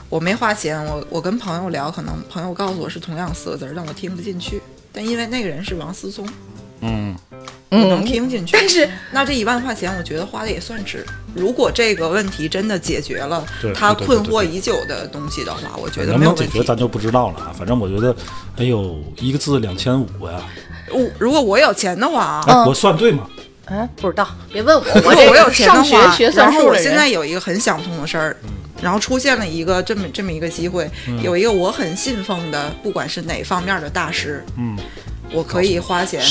[0.08, 4.60] 我没花钱，我我跟朋友聊，可能朋友告诉我是同样四个字儿，但我听不进去。
[4.92, 6.28] 但因为那个人是王思聪，
[6.82, 7.16] 嗯，
[7.70, 8.52] 我能听进去。
[8.52, 11.04] 但是那这一万块钱，我觉得花的也算值。
[11.34, 13.42] 如果这个问题真的解决了
[13.74, 16.58] 他困惑已久的东西的话，我觉得能不能解没有问题。
[16.58, 17.52] 决咱就不知道了啊。
[17.56, 18.14] 反正我觉得，
[18.58, 20.42] 哎呦，一个字两千五呀，
[20.90, 23.26] 我如果我有钱的话啊，我算对吗？
[23.66, 26.82] 嗯，不知道，别问我， 我这我有钱的上学话，学算然后术的人。
[26.82, 28.36] 我现在有一个很想通的事儿，
[28.82, 30.90] 然后出现了一个这么这么一个机会，
[31.22, 34.76] 有一个我很信奉的，不管是哪方面的大师，嗯，
[35.32, 36.22] 我可以花钱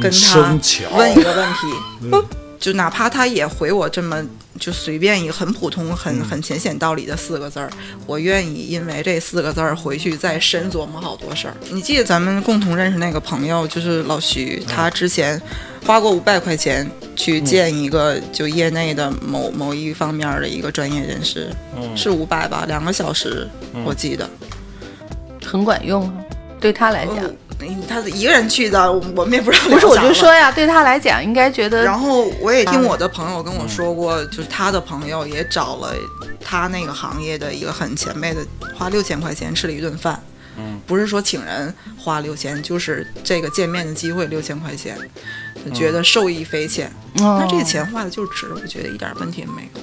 [0.00, 0.58] 跟他。
[0.96, 2.26] 问一个问题，
[2.60, 4.22] 就哪怕他也回我这么
[4.58, 7.70] 就随便一个很普通、很很浅显道理的四个字儿，
[8.06, 11.54] 我愿意因为这四个字儿回去再深琢磨好多事儿。
[11.70, 15.40] 你记得咱们共同认识那个朋友，就是老徐，他之前
[15.86, 21.50] 花过五百块钱去见一个就业内的某某一方面的一个专业人士，
[21.94, 23.48] 是五百吧，两个小时，
[23.84, 24.28] 我记得。
[25.44, 26.14] 很管用啊，
[26.58, 27.36] 对他来讲，嗯
[27.88, 35.94] 他一个人去的，我我们也不知道不是，我就说呀，对他来讲，应该觉得然后我也听我的朋友跟我说过，就是他的朋友也找了
[36.44, 38.40] 他那个行业的一个很前辈的，
[38.74, 40.20] 花六千块钱吃了一顿饭。
[40.58, 44.96] 嗯，不是说请人花六千，就是这个见面的机会六千块钱，
[45.74, 46.86] 觉得受益匪浅。
[47.20, 49.80] 哦那这个钱花的就值，我觉得一点问题也没有。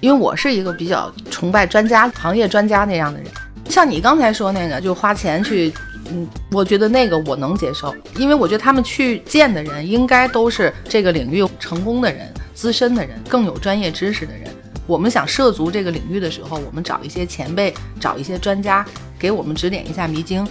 [0.00, 3.28] 因为我是一个比较崇拜专家、行业专家那样的人。
[3.68, 5.72] 像你刚才说那个，就花钱去，
[6.10, 14.50] 嗯，我觉得那个我能接受，因为我觉得他们去见的人应该都是这个领域成功的人、资深的人、更有专业知识的人。
[14.86, 18.86] 我们想涉足这个领域的时候，我们找一些前辈，找一些专家
[19.18, 20.46] 给我们指点一下迷津，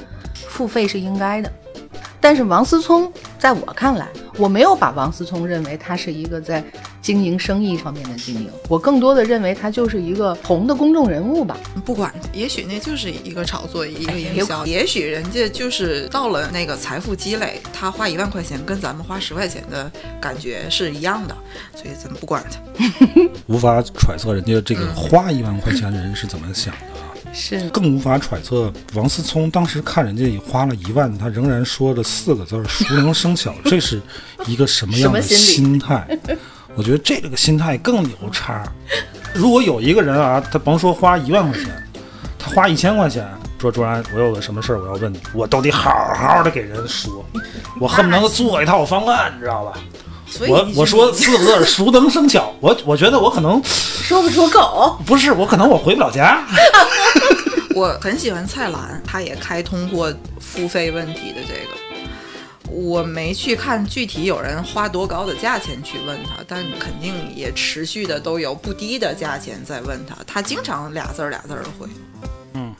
[0.49, 1.51] 付费是应该的。
[2.19, 6.63] 但是王思聪，在我看来，我没有把王思聪认为他是一个在
[7.01, 11.57] 经营生意方面的经营，我更多的认为他就是一个红的公众人物吧。
[11.85, 21.37] 不管，也许那就是一个炒作，一个哎营销，也许人家就是到了那个财富积累，他花一万块钱跟咱们花十块钱的感觉是一样的，
[21.75, 22.59] 所以咱们不管他。
[23.47, 26.94] 无法揣测人家这个花一万块钱的人是怎么想的啊，
[27.35, 34.01] 是，更无法揣测王思聪当时看人家也花了一万，他仍然说了四个字“熟能生巧”，这是
[34.45, 36.07] 一个什么样的心心态？
[36.75, 38.63] 我觉得这个心态更牛叉。
[39.33, 41.83] 如果有一个人啊，他甭说花一万块钱，
[42.39, 43.27] 他花一千块钱，
[43.59, 47.25] 说卓然，我有个什么事儿我要问你，我都得好好的给人说，
[47.81, 49.73] 我恨不得做一套方案，你知道吧？
[50.27, 54.97] 所以我我说四个字儿“熟能生巧”，我我觉得我可能 说不出口。
[55.05, 56.45] 不是，我可能我回不了家。
[57.75, 62.71] 我很喜欢蔡澜，他也开通过付费问题的这个。
[62.71, 70.15] 我没去看具体有人花多高的价钱去问他，但肯定也持续的都有不低的价钱在问他。
[70.25, 71.87] 他经常俩字儿俩字儿的回。
[72.53, 72.73] 嗯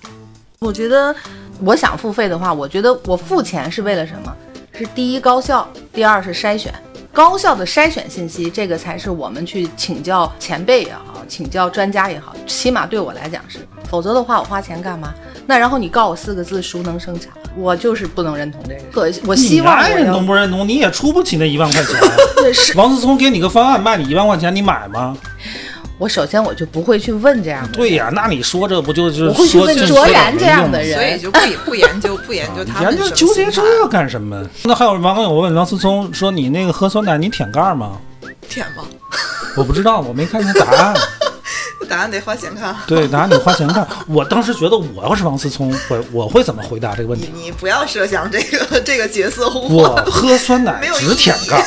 [0.60, 1.16] 我觉得
[1.60, 4.36] 我想付费的话，我觉得我付钱是为了什么？
[4.74, 6.74] 是第一高效，第二是筛选。
[7.16, 13.60] 高效的筛选信息，这个才是我们去请教前辈也好，请教专家也好，起码对我来讲是。
[13.90, 15.14] 否则的话，我花钱干嘛？
[15.48, 18.82] 那然后你告我四个字“熟能生巧”，我就是不能认同这个。
[18.92, 21.96] 可我希望你爱认同不认同，你也出不起那一万块钱。
[22.36, 25.16] 对是，王思聪给你个方案卖你一万块钱，你买吗？
[25.98, 27.78] 我首先我就不会去问这样的。
[27.78, 34.46] 对呀，那你说这不就就我会去说就问卓然这样的人所以就不不研究不研究他们研究纠结这干什么？
[34.64, 37.98] 那还有网友问王思聪说：“你那个喝酸奶你舔盖儿吗
[38.50, 38.84] 舔吗？？”
[39.56, 40.94] 我不知道，我没看见答案。
[41.88, 42.76] 答案得花钱看。
[42.88, 43.88] 对，答案得花钱看。
[44.08, 47.30] 我当时觉得我要是王思聪，我我会怎么回答这个问题？
[47.34, 49.96] 你不要设想这个这个角色互我。
[50.08, 51.66] 喝酸奶只舔盖儿。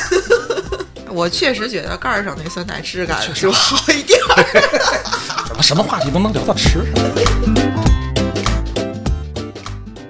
[1.11, 4.45] 我确实觉得盖儿上那酸奶质感就好一点儿。
[5.47, 7.03] 怎么什么话题都能聊到吃上？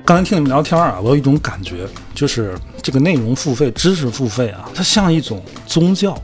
[0.06, 6.18] 刚才听你们聊天啊，我有一种感觉，就是这个内容付费、知识付费啊，它像一种宗教。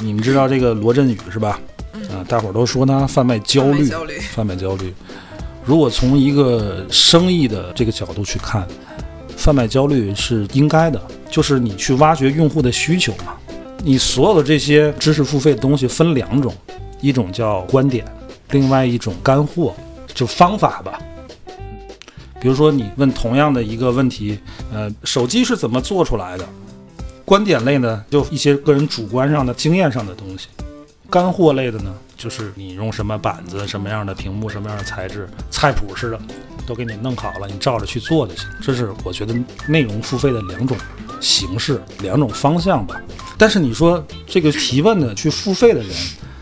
[0.00, 1.58] 你们知道这个罗振宇是吧？
[2.10, 4.94] 啊，大伙儿都说他贩卖焦虑，贩卖焦虑贩卖焦虑。
[5.64, 8.66] 如果从一个生意的这个角度去看，
[9.36, 13.34] 贩卖焦虑是应该的，就是你去挖掘用户的需求嘛。
[13.84, 16.54] 你所有的这些知识付费的东西分两种，
[17.00, 18.04] 一种叫观点，
[18.50, 19.74] 另外一种干货，
[20.14, 21.00] 就方法吧。
[22.40, 24.38] 比如说，你问同样的一个问题，
[24.72, 26.48] 呃，手机是怎么做出来的？
[27.24, 30.48] 观点类呢，就一些个人主观上的经验上的东西；
[31.10, 36.18] 干货类的呢，就是你用什么板子、什么样的屏幕、什么样的材质，菜谱似的，
[36.66, 38.48] 都给你弄好了，你照着去做就行。
[38.60, 39.34] 这是我觉得
[39.66, 40.76] 内容付费的两种
[41.22, 43.00] 形式、两种方向吧。
[43.38, 45.88] 但是你说这个提问的去付费的人，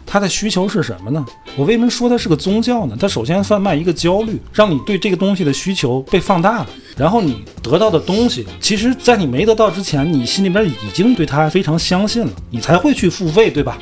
[0.04, 1.24] 他的需求是什么呢？
[1.56, 2.96] 我为什么说他是个宗教呢？
[2.98, 6.66] 他首先贩卖一个焦虑，让你对这个东西的需求被放大了，
[6.96, 13.78] 然后你得到的东西，其实在你没得到之前，你心里边已经对他非常相信了，你才会去付费，对吧？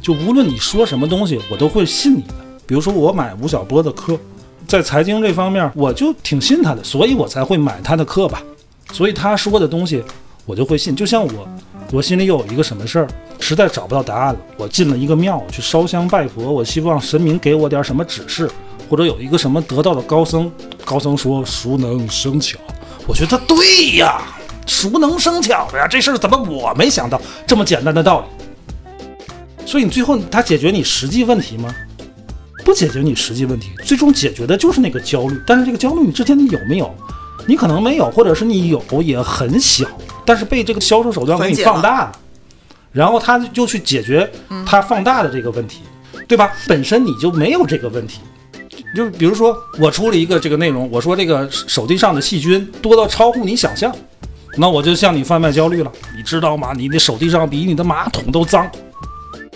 [0.00, 2.34] 就无论你说什么东西，我都会信你的。
[2.66, 4.18] 比如说我买吴晓波的课，
[4.66, 8.42] 在财经这方面，我就挺信他的，所以我才会买他的课吧。
[8.92, 10.02] 所以他说的东西，
[10.44, 10.94] 我就会信。
[10.94, 11.48] 就像我
[11.90, 18.50] 我心里有一个什么事儿，实在找不到答案了，我进了一个庙去烧香拜佛，我希望神明给我点什么指示，
[18.88, 20.50] 或者有一个什么得道的高僧，
[20.84, 22.58] 高僧说熟能生巧，
[23.06, 24.22] 我觉得对呀，
[24.66, 29.66] 熟能生巧呀，这事儿怎么我没想到这么简单的道理？
[29.66, 31.74] 所以你最后他解决你实际问题吗？
[32.64, 35.40] 不解决你实际问题，最终解决的就是那个焦虑。
[35.44, 36.94] 但是这个焦虑你之前你有没有？
[37.46, 39.86] 你可能没有，或者是你有也很小，
[40.24, 42.12] 但是被这个销售手段给你放大了，
[42.92, 44.30] 然后他就去解决
[44.64, 45.80] 他放大的这个问题，
[46.28, 46.52] 对吧？
[46.68, 48.20] 本身你就没有这个问题，
[48.94, 53.94] 就比如说我出了一个这个内容，我说这个手机上的细菌多到超乎你想象，
[54.56, 56.72] 那我就向你贩卖焦虑了，你知道吗？
[56.76, 58.70] 你的手机上比你的马桶都脏。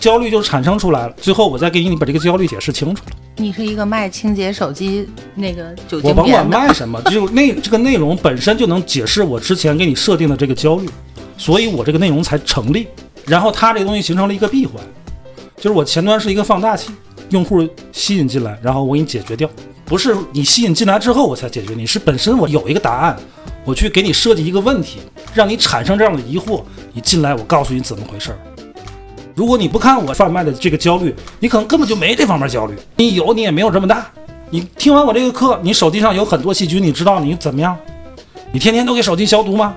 [0.01, 3.13] 焦虑就产生出来了，最后我再给你把这个焦虑解释清楚了。
[3.37, 10.89] 你是一个卖清洁手机那个酒精我甭管卖什么，就内这个内容本身就能解释我之前给你设定的这个焦虑，
[11.37, 12.87] 所以我这个内容才成立。
[13.27, 14.75] 然后它这个东西形成了一个闭环，
[15.57, 16.91] 就是我前端是一个放大器，
[17.31, 19.49] 用户吸引进来，然后我给你解决掉。
[19.85, 23.17] 不是你吸引进来之后我才解决你，是本身我有一个答案，
[23.65, 24.99] 我去给你设计一个问题，
[25.35, 28.39] 让你产生这样的疑惑，你进来我告诉你怎么回事儿。
[29.37, 32.75] 如果你不看我贩卖的这个焦虑，你可能根本就没这方面焦虑。
[32.97, 34.11] 你有，你也没有这么大。
[34.49, 37.77] 你听完我这个课，你手机上有很多细菌，你知道你怎么样？
[38.51, 39.77] 你天天都给手机消毒吗？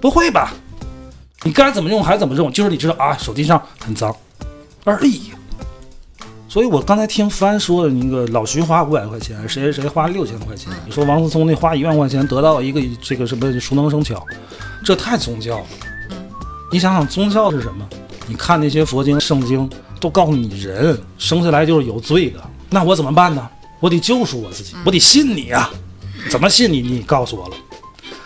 [0.00, 0.54] 不会吧？
[1.42, 4.14] 你该怎么用还怎么用，就是你知道啊，手机上很脏
[4.84, 5.32] 而已。
[6.48, 14.24] 所以我刚才听帆说的那个老徐花五百块钱，谁谁谁花六千块钱，你说王思聪那花一万块钱得到一个这个什么熟能生巧，
[14.84, 15.64] 这太宗教了。
[16.70, 17.88] 你想想宗教是什么？
[18.30, 22.40] 你看那些佛经、圣经都告诉你，人生下来就是有罪的。
[22.70, 23.44] 那我怎么办呢？
[23.80, 25.68] 我得救赎我自己，我得信你呀。
[26.30, 26.80] 怎么信你？
[26.80, 27.56] 你告诉我了。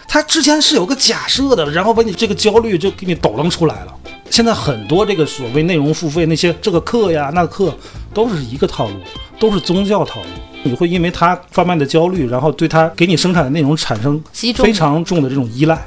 [0.07, 3.95] 他之前是有个假设的，然后把你这个焦虑就给你抖楞出来了。
[4.29, 7.75] 现在很多这个所谓内容付费那些这个课呀、那课
[8.13, 8.97] 都是一个套路，
[9.41, 10.27] 都是宗教套路。
[10.65, 14.23] 你会因为他贩卖的焦虑，然后对他给你生产的内容产生
[14.57, 15.83] 非常重的这种依赖。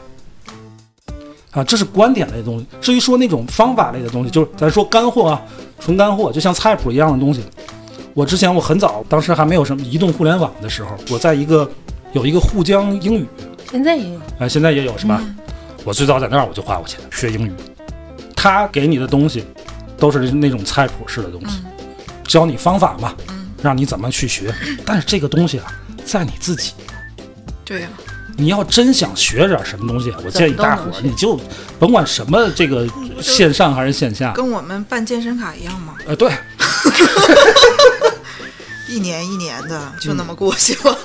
[1.58, 2.66] 啊，这是观点类的东西。
[2.80, 5.42] 至于说那种方法类的东西，就是咱说干货啊，
[5.80, 7.44] 纯干货，就像菜谱一样的东西。
[8.14, 11.68] 我之前我很早，当时还没有什么移动互联网的时候，我在一个
[12.14, 13.26] 有一个沪江英语，
[13.72, 15.20] 现在也有，哎，现在也有是吧？
[15.84, 17.52] 我最早在那儿我就花过钱学英语。
[18.36, 19.44] 他给你的东西
[19.98, 21.58] 都是那种菜谱式的东西，
[22.28, 23.16] 教你方法嘛，
[23.64, 24.54] 让你怎么去学。
[24.86, 25.74] 但是这个东西啊，
[26.06, 26.74] 在你自己。
[27.66, 27.90] 对呀。
[28.38, 31.40] 你要真想学点什么东西，我建议大伙儿你就
[31.80, 32.88] 甭管什么这个
[33.20, 35.96] 线上还是线下，跟我们办健身卡一样吗？
[36.06, 36.32] 呃，对，
[38.88, 40.98] 一年一年的就那么过去了。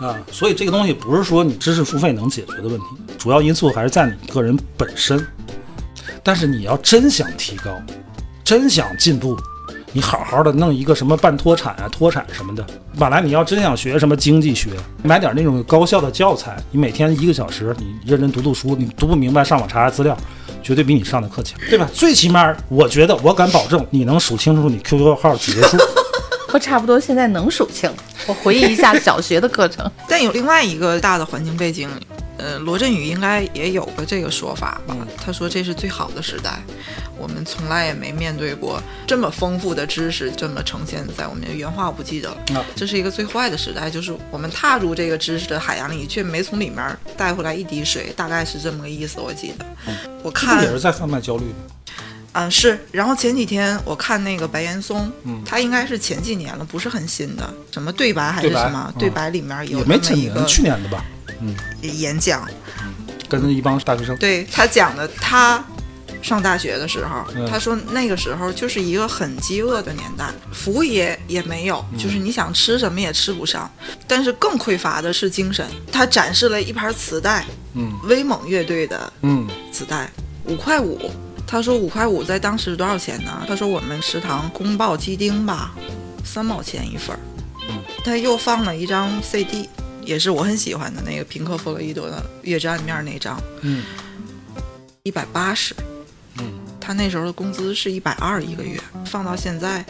[0.06, 2.84] 啊，所以这个东西不是说你知识付费能解决的问题，
[3.18, 5.26] 主要因素还是在你个人本身。
[6.22, 7.70] 但是你要真想提高，
[8.44, 9.36] 真想进步。
[9.96, 12.62] 你好好的弄一个什么半脱产啊、脱产什么的。
[12.98, 14.68] 本来你要真想学什么经济学，
[15.02, 20.14] 买点那种高校的教材，你每天一个小时，你认真读读书，你读不明白上网查查资料，
[20.62, 21.88] 绝对比你上的课强，对吧？
[21.94, 25.78] 最起码我觉得，我敢保证你能数清楚你 QQ 号几位数。
[26.52, 27.90] 我差不多现在能数清。
[28.26, 29.90] 我回忆一下小学的课程。
[30.08, 31.88] 但有另外一个大的环境背景。
[32.38, 34.94] 呃，罗振宇应该也有个这个说法吧？
[35.16, 36.60] 他说这是最好的时代，
[37.16, 42.36] 我们从来也没面对过这么丰富的知识这么呈现在我们原话我不记得了。
[42.74, 49.18] 这是一个最坏的时代，就是我们踏入这个知识的海洋里，却没从里面带回来一滴水，大概是这么个意思。
[49.18, 49.64] 我记得，
[50.22, 51.44] 我看也是在贩卖焦虑。
[52.36, 52.78] 嗯，是。
[52.92, 61.02] 然后前几天我看那个白岩松，嗯，他应该是前几年了，不是很新的，什么对白还是什么对白里面有没前年，去年的吧。
[61.40, 62.46] 嗯，演讲，
[63.28, 64.14] 跟一帮大学生。
[64.18, 65.64] 对他讲的，他
[66.22, 73.70] 上大学的时候，他说那个时候就是一个很饥饿的年代，服务业也没有，就是你想吃什么也吃不上。
[74.06, 75.66] 但是更匮乏的是精神。
[75.90, 80.10] 他展示了一盘磁带，嗯，威猛乐队的，嗯，磁带
[80.44, 81.10] 五块五。
[81.46, 83.44] 他说五块五在当时多少钱呢？
[83.46, 85.74] 他说我们食堂宫爆鸡丁吧，
[86.24, 87.20] 三毛钱一份儿。
[87.68, 89.68] 嗯，他又放了一张 CD。
[90.04, 93.82] 也是我很喜欢的那个平克·弗洛伊德的《月之暗面》那张，嗯，
[95.02, 95.74] 一百八十，
[96.38, 96.44] 嗯，
[96.80, 99.84] 他那时候的工资是一百二一个月，放到现在，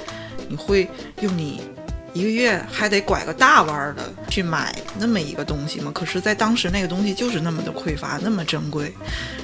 [0.48, 0.90] 你会
[1.20, 1.60] 用你
[2.16, 5.92] 一个月还得拐个大弯儿的去买那么一个东西吗？
[5.94, 8.90] 可是，在当时那个东西就是那么的匮乏，那么珍贵。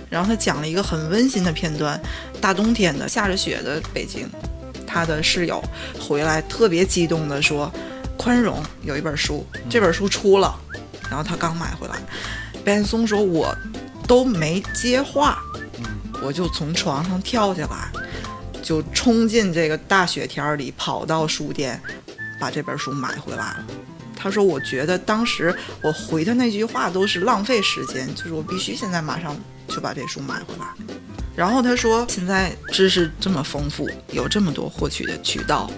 [0.09, 2.01] 然后他讲了一个很温馨的片段，
[2.41, 4.27] 大冬天的下着雪的北京，
[4.87, 5.63] 他的室友
[6.01, 7.71] 回来特别激动的说。
[8.19, 10.55] 宽容有一本书，这本书出了，
[11.11, 11.97] 然后他刚买回来。
[12.65, 13.53] 白岩松说：“我
[14.07, 15.43] 都没接话，
[16.23, 17.91] 我就从床上跳下来，
[18.63, 21.83] 就冲进这个大雪天里，跑到书店，
[22.43, 23.65] 把这本书买回来了。
[24.17, 29.37] 他说：“我觉得当时我回的那句话都是浪费时间，就是我必须现在马上
[29.69, 30.67] 就把这书买回来。”
[31.37, 35.71] 然后他说：“现在知识这么丰富，有这么多获取的渠道，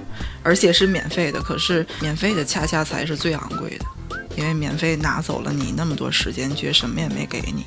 [0.42, 1.38] 而且是免费的。
[1.42, 3.84] 可是免费的恰恰才是最昂贵的，
[4.34, 7.66] 因为免费拿走了你那么多时间，却什么也没给你。”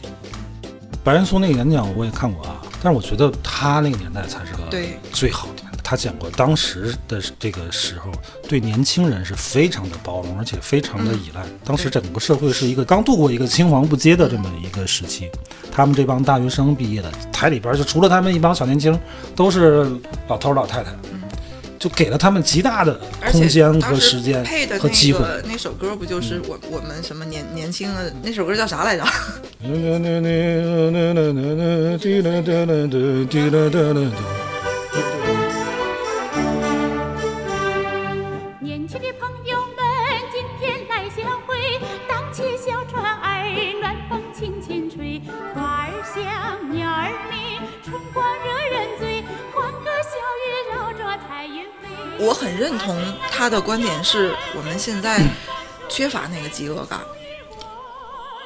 [1.06, 5.57] 白岩松那个演讲我也看过啊，但是我觉得他那个年代才是个对最好的。
[5.90, 8.12] 他讲过当时的这个时候，
[8.46, 11.42] 对年轻人是非常的包容，而且非常的依赖。
[11.64, 15.32] 当时整个社会是一个刚度过一个青黄不接的这么一个时期，
[15.72, 19.00] 他们这帮大学生毕业的，台里边就除了他们一帮小年轻，
[19.34, 19.90] 都是
[20.28, 20.92] 老头老太太，
[21.80, 23.00] 就给了他们极大的
[23.32, 25.20] 空间和时时间配的那和机会。
[25.20, 29.06] 个那首歌不就是我我们什么年年轻的那首歌叫啥来着？
[52.20, 52.95] 我很认同
[53.32, 55.22] 他的观点，是我们现在
[55.88, 56.99] 缺乏那个饥饿感。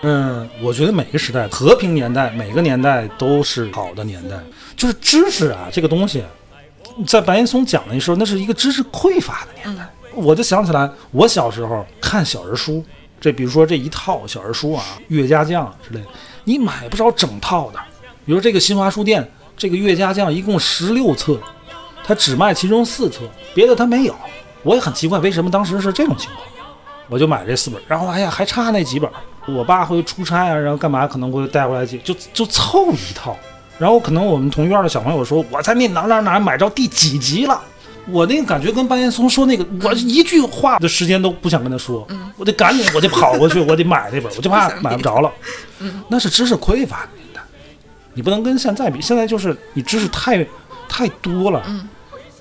[0.03, 4.35] 嗯，我觉得每个时代，和平年代，每个年代都是好的年代。
[4.75, 6.23] 就是知识啊，这个东西，
[7.05, 9.87] 在白岩松讲的时候，那是一个知识匮乏的年代。
[10.13, 12.83] 我就想起来，我小时候看小人书，
[13.19, 16.07] 这比如说这一套小人书啊，《岳家将》之类的，
[16.43, 17.79] 你买不着整套的。
[18.25, 21.39] 比如这个新华书店，这个《岳家将》一共十六册，
[22.11, 23.21] 它只卖其中四册，
[23.55, 24.13] 别的他没有。
[24.63, 26.45] 我也很奇怪，为什么当时是这种情况。
[27.07, 29.09] 我就买这四本，然后哎呀还差那几本，
[29.47, 33.37] 我爸会出差啊，然后干嘛可能会带回来几，就就凑一套。
[33.79, 37.61] 然后可能我们同院的小朋友说，我在那哪哪哪买着第几集了，
[38.07, 42.05] 我那个感觉跟白岩松说那个，我一句话的时间都不想跟他说，
[42.35, 45.31] 我得赶紧我得跑过去，我得买那本，我就怕 买不着了。
[46.09, 47.41] 那是知识匮乏的年代，
[48.13, 50.45] 你不能跟现在比，现在就是你知识太
[50.87, 51.63] 太多了，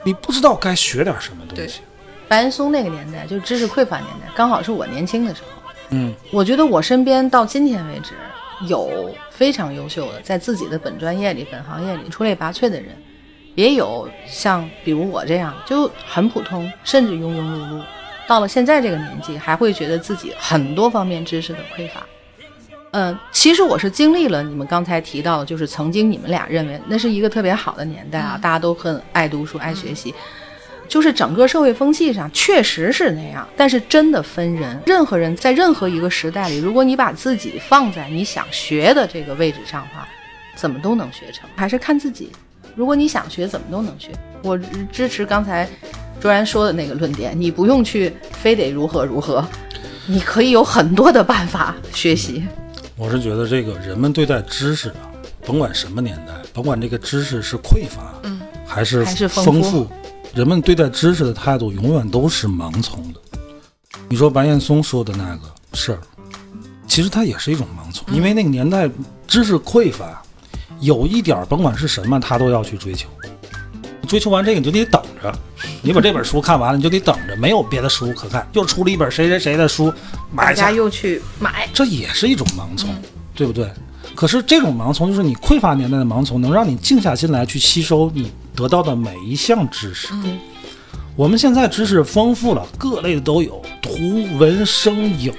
[0.04, 1.80] 你不知道该学点什么东对西。
[2.28, 5.48] 白岩松那个年代，就是知识匮乏年代，刚好是我年轻的时候。
[5.90, 8.14] 嗯，我觉得我身边到今天为止，
[8.68, 12.96] 有非常优秀的，在自己的本专业里、本行业里出类拔萃的人，
[13.56, 17.82] 也有像比如我这样就很普通，甚至庸庸碌碌，
[18.28, 22.06] 到了现在这个年纪，还会觉得自己很多方面知识的匮乏。
[22.92, 30.14] 嗯，其实我是经历了你们刚才提到的，就是曾经你们俩认为那是一个特别好的年代啊，大家都很爱读书、爱学习。
[30.88, 34.76] 就是整个社会风气上确实是那样，但是真的分人。
[34.84, 40.08] 任何人在任何一个时代里，如果你把自己放在你想学的这个位置上的话，
[40.56, 42.32] 怎么都能学成，还是看自己。
[42.74, 44.10] 如果你想学，怎么都能学。
[44.42, 44.58] 我
[44.90, 45.68] 支持刚才
[46.20, 49.46] 卓然说的那个论点，你不用去非得如何如何，
[50.06, 52.44] 你可以有很多的办法学习。
[53.00, 55.08] 我是觉得这个人们对待知识啊，
[55.46, 59.86] 甭管什么年代，甭管这个知识是匮乏，嗯，还是还是丰丰富
[60.34, 63.20] 人们对待知识的态度永远都是盲从的。
[64.06, 66.00] 你说白岩松说的那个事儿，
[66.86, 68.86] 其实它也是一种盲从，因为那个年代
[69.26, 70.22] 知识匮乏，
[70.80, 73.08] 有一点儿甭管是什么，他都要去追求。
[74.06, 75.32] 追求完这个你就得等着，
[75.82, 79.92] 你把这本书看完了，你就得等着，没有别的书可看，又出了一本谁谁谁的书，
[80.32, 82.88] 买家又去买，这也是一种盲从，
[83.34, 83.70] 对不对？
[84.16, 90.08] 可是这种盲从，就是你匮乏年代的盲从，能让你静下心来去吸收你得到的每一项知识。
[91.16, 93.92] 我们现在知识丰富了，各类的都有，图
[94.38, 95.32] 文声影，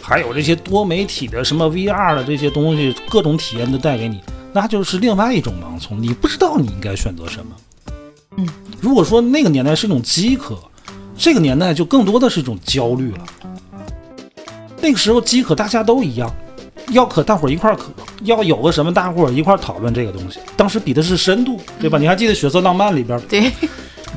[0.00, 4.20] 还有这些多媒体的什么 VR 的这些东西，各种体验都带给你，
[4.52, 7.54] 那就是另外一种盲从，你不知道你应该选择什么。
[8.84, 10.58] 嗯，如果说那个年代是一种饥渴，
[11.16, 13.18] 这个年代就更多的是一种焦虑了。
[14.80, 16.30] 那个时候饥渴大家都一样，
[16.90, 17.84] 要渴大伙儿一块儿渴，
[18.24, 20.38] 要有个什么大伙儿一块儿讨论这个东西。
[20.56, 21.98] 当时比的是深度，对吧？
[21.98, 23.50] 你还记得《血色浪漫》里边对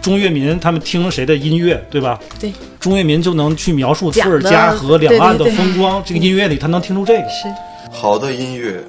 [0.01, 2.19] 钟跃民他们听谁的音乐，对吧？
[2.39, 6.03] 对，钟跃民就能去描述伏尔加河两岸的对对对风光。
[6.05, 7.29] 这个音乐里他能听出这个。
[7.29, 7.47] 是。
[7.89, 8.83] 好的音乐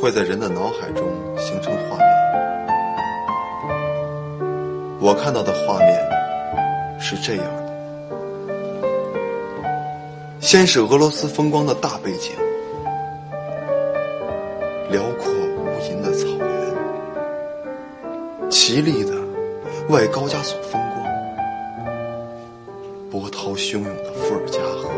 [0.00, 1.06] 会在人的脑海中
[1.38, 1.72] 形成
[5.02, 5.88] 我看到的画面
[7.00, 7.72] 是这样的：
[10.42, 12.32] 先是俄罗斯风光的大背景，
[14.90, 16.46] 辽阔无垠的草原，
[18.50, 19.14] 绮丽的
[19.88, 21.02] 外高加索风光，
[23.10, 24.90] 波涛汹涌的伏尔加河。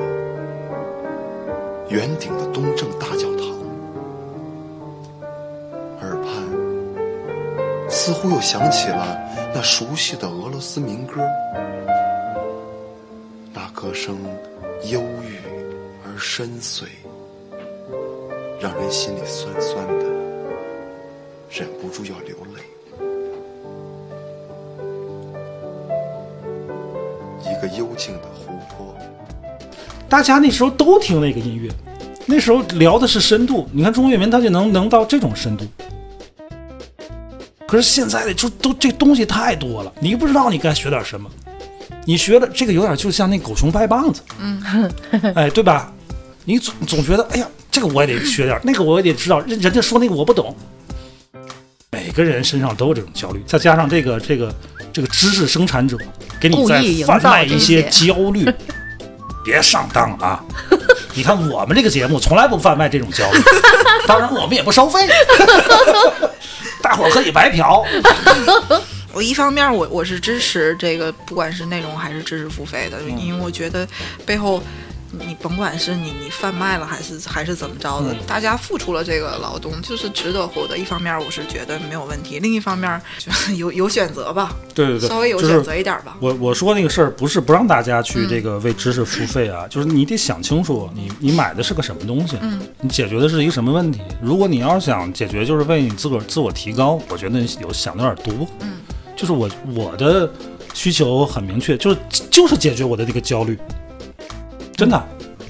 [1.88, 3.46] 圆顶的东正大教堂，
[6.00, 6.28] 耳畔，
[7.88, 9.16] 似乎又响起了
[9.62, 11.22] 熟悉的俄罗斯民歌。
[13.54, 14.18] 那歌声
[14.90, 15.36] 忧郁
[16.04, 16.84] 而深邃，
[18.60, 20.04] 让人心里酸酸的，
[21.50, 22.62] 忍不住要流泪。
[27.42, 28.94] 一个幽静的湖泊。
[30.08, 31.70] 大家那时候都听那个音乐，
[32.26, 33.68] 那时候聊的是深度。
[33.72, 35.64] 你看钟跃民他就能能到这种深度，
[37.72, 41.26] 可是现在的就都这东西太多了，你不知道你该学点什么。
[42.04, 44.92] 你学的这个有点就像那狗熊掰棒子，嗯，
[45.34, 45.90] 哎，对吧？
[46.44, 50.54] 你总总觉得，哎呀，这个我也得学点， 那个我也得知道，人人家说那个我不懂。
[51.90, 54.54] 每个人身上都有这种焦虑，再加上这个这个
[54.92, 55.96] 这个知识生产者
[56.38, 58.52] 给你在故意营贩卖一些些焦虑，
[59.42, 60.44] 别上当啊！
[61.14, 63.40] 你看我们这个节目从来不贩卖这种焦虑，
[64.06, 65.08] 当然我们也不收费，
[66.92, 67.82] 大伙儿可以白嫖。
[69.14, 73.88] 我一方面我我是支持这个，不管是内容还是知识付费的，因为我觉得
[74.26, 74.62] 背后
[75.12, 80.76] 你甭管是你你贩卖了还是还是怎么着的，大家付出了这个劳动就是值得获得。
[80.78, 86.16] 一方面我是觉得没有问题，另一方面就是 有有选择吧，对对对，稍微有选择一点吧。
[86.20, 94.00] 我我说那个事儿不是不让大家去嗯这个为知识付费啊，就是你得想清楚你你买的是个什么东西，嗯，你解决的是一个什么问题。
[94.20, 98.78] 如果你要是想解决就是为你自个儿自我提高，我觉得你有想的有点多，嗯，
[99.16, 100.30] 就是我我的
[100.74, 101.96] 需求很明确，就是
[102.30, 103.58] 就是解决我的这个焦虑，
[104.76, 105.02] 真的。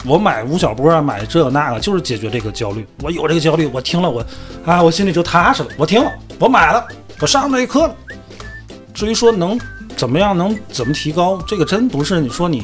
[0.05, 2.85] 我买吴晓波啊，买这个那个，就是解决这个焦虑。
[3.03, 4.25] 我有这个焦虑，我听了我，
[4.65, 5.69] 啊，我心里就踏实了。
[5.77, 6.11] 我听了，
[6.41, 6.85] 我买了，
[7.21, 7.95] 我上这课了。
[8.93, 9.57] 至于说能
[9.97, 12.63] 怎么样，能怎么提高，这个真不是你说你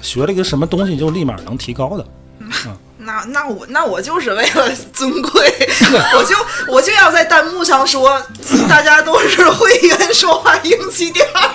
[0.00, 2.06] 学了一个什么东西就立马能提高的。
[3.02, 5.52] 那那我那我就是为了尊贵，
[6.16, 8.22] 我就我就要在弹幕上说，
[8.68, 11.50] 大家都是会员，说话硬气点儿。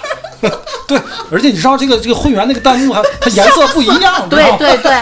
[0.88, 1.00] 对，
[1.32, 5.02] 而且你知道这个这个会员那个弹幕还它颜色不一样， 对对对，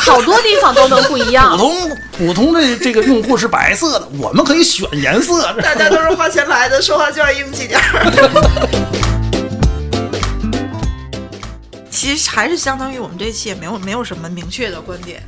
[0.00, 1.58] 好多地方都能不一样普。
[1.58, 5.52] 通普通的这个用户是白色的，我们可以选颜色。
[5.62, 8.10] 大家都是花钱来的，说话就要硬气点儿。
[11.90, 15.22] 其实还是相当于我们这期也没有没有什么明确的观点，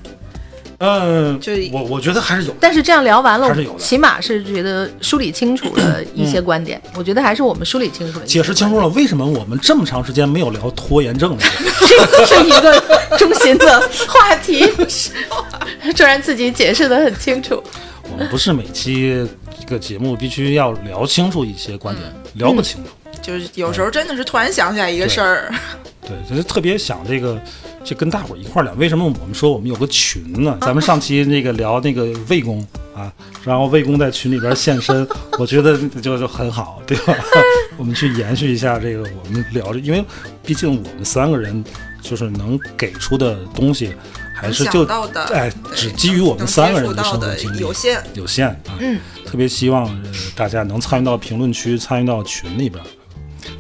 [0.79, 2.55] 嗯，就我我觉得还是有。
[2.61, 6.81] 但是这样聊完了还是有，的起码是觉得梳理清楚了一些观点。
[6.95, 11.43] 我觉得还是我们梳理清楚了解释清楚了为什么我们这么长时间没有聊拖延症呢？
[12.19, 12.79] 这是一个
[13.17, 17.63] 中心的话题，虽然自己解释的很清楚。
[18.13, 19.27] 我们不是每期
[19.61, 22.91] 一个节目必须要聊清楚一些观点，聊不清楚。
[23.21, 25.53] 就是有时候真的是突然想起来一个事儿，
[26.03, 27.37] 对，就是特别想这个，
[27.87, 28.75] 就跟大伙儿一块儿聊。
[28.75, 30.59] 为什么我们说我们有个群呢？
[30.61, 32.61] 咱们上期那个聊那个魏公
[32.95, 33.11] 啊，
[33.45, 35.07] 然后魏公在群里边现身，
[35.39, 37.15] 我觉得就就很好，对吧？
[37.77, 40.05] 我们去延续一下这个，我们聊着，因为
[40.45, 41.65] 毕竟我们三个人
[42.03, 43.93] 就是能给出的东西，
[44.35, 44.85] 还是就
[45.33, 48.03] 哎，只基于我们三个人的生活经历有限。
[48.15, 48.75] 有限啊。
[48.81, 52.83] 嗯，特别希望、呃、大家能参与到评论区，参与到群里边。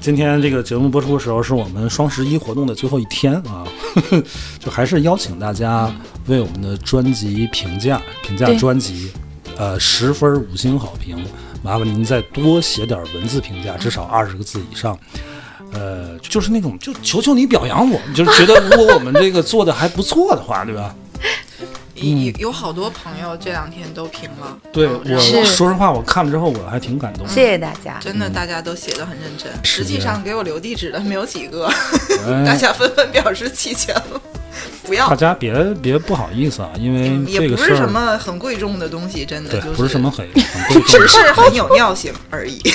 [0.00, 3.66] 今天这个节目播出的时候，是我们双十一活动的最后一天啊，
[4.58, 5.92] 就还是邀请大家
[6.26, 9.10] 为我们的专辑评价，评价专辑，
[9.56, 11.18] 呃，十分五星好评。
[11.62, 14.96] 麻烦您再多写点文字评价，至少二十个字以上。
[15.72, 20.94] 呃，就是那种，就求求你表扬我们，就是觉得如果我们这个做的还不错的话，对吧？
[21.96, 27.32] 有有好多朋友这两天都评了，对我是说实话，我看了之后我还挺感动的。
[27.32, 27.98] 谢谢大家。
[28.00, 29.50] 真的大家都写的很认真。
[29.62, 31.66] 是实际上给我留地址的没有几个，
[32.26, 34.20] 哎 大家纷纷表示弃权了，
[34.84, 35.16] 不要大。
[35.16, 42.60] 家别别不好意思啊，因为也这个事儿不是什么很贵重的东西，真的对就，不是什么很很贵重 只是很有尿性而已。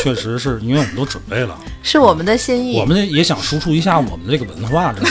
[0.00, 2.78] 确实是因为我们都准备了，是我们的心意。
[2.78, 5.08] 我们也想输出一下我们这个文化，知道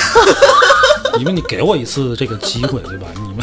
[1.17, 1.21] 吗？
[1.21, 3.07] 因为你给我一次这个机会，对吧？
[3.15, 3.37] 你们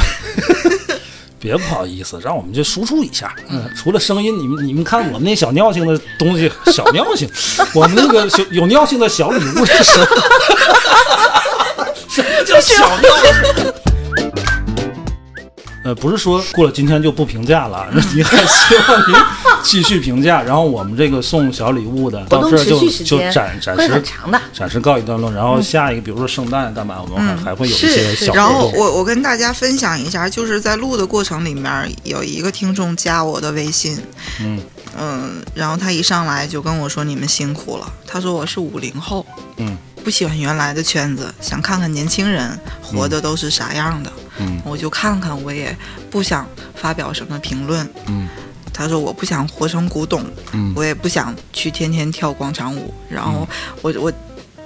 [1.38, 3.34] 别不好意思，让我们就输出一下。
[3.50, 7.28] 嗯，除了声音，你们你们看我们那小尿性的东西，小尿性，
[7.74, 10.06] 我们那个小有尿性的小礼物是什么？
[12.08, 13.26] 什么叫小尿性？
[15.84, 19.14] 呃，不是说过了今天就不评价了， 你还希望您
[19.64, 24.40] 继续评价，然后我们这个送小礼物的活动到这儿就持续时就间会展展示很长的。
[24.52, 28.70] 暂时告一段落，然后下一个，比如说圣诞干嘛，我们还、还会有一些小然后。
[28.76, 33.98] 我我跟大家分享一下，就是在录的过程里面，有一个听众加我的微信，
[34.40, 34.60] 嗯
[34.98, 39.24] 嗯，然后他一上来就跟我说：“你们辛苦了。”他说我是五零后，
[39.56, 44.12] 嗯不喜欢原来的圈子，想看看年轻人活的都是啥样的。
[44.38, 45.76] 嗯我就看看，我也
[46.10, 47.88] 不想发表什么评论。
[48.06, 48.28] 嗯
[48.74, 50.22] 他说我不想活成古董，
[50.52, 52.92] 嗯我也不想去天天跳广场舞。
[53.08, 53.48] 然后
[53.80, 54.12] 我我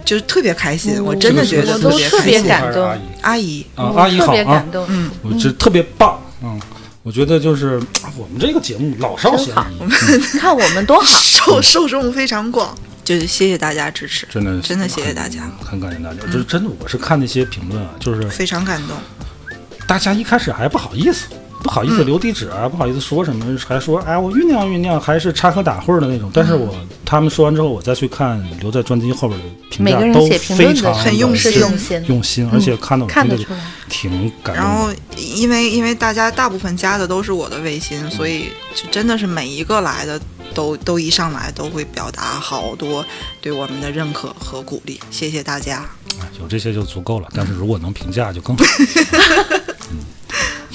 [0.05, 4.87] 就是特别开心，我真的觉得都特别感动阿姨阿姨，啊，阿姨特别好啊感，动。
[4.89, 6.59] 嗯，我这特别棒，嗯，
[7.03, 16.21] 我觉得就是啊我们这个节目老少咸宜，看我们多好， 受受众非常广，就是谢谢大家支持，真的真的谢谢大家，很感谢大家。
[16.33, 18.97] 就是真的，我是看那些评论啊，就是非常感动。
[19.87, 21.27] 大家一开始还不好意思，
[21.63, 26.31] 不好意思留地址啊，不好意思说什么，还说哎我酝酿酝酿，还是插科打诨的那种。
[26.33, 33.61] 但是我他们说完之后，我再去看留在专辑后边的评价，每个人都非常很用心用心，用心，而且看到我真的看得出来。
[33.89, 40.21] 挺感然后。，因为因为大家大部分加的都是我的微信，所以就真的是每一个来的
[40.55, 43.05] 都都一上来都会表达好多
[43.41, 45.85] 对我们的认可和鼓励，谢谢大家。
[46.41, 47.29] 有这些就足够了。
[47.35, 48.65] 但是如果能评价就更好。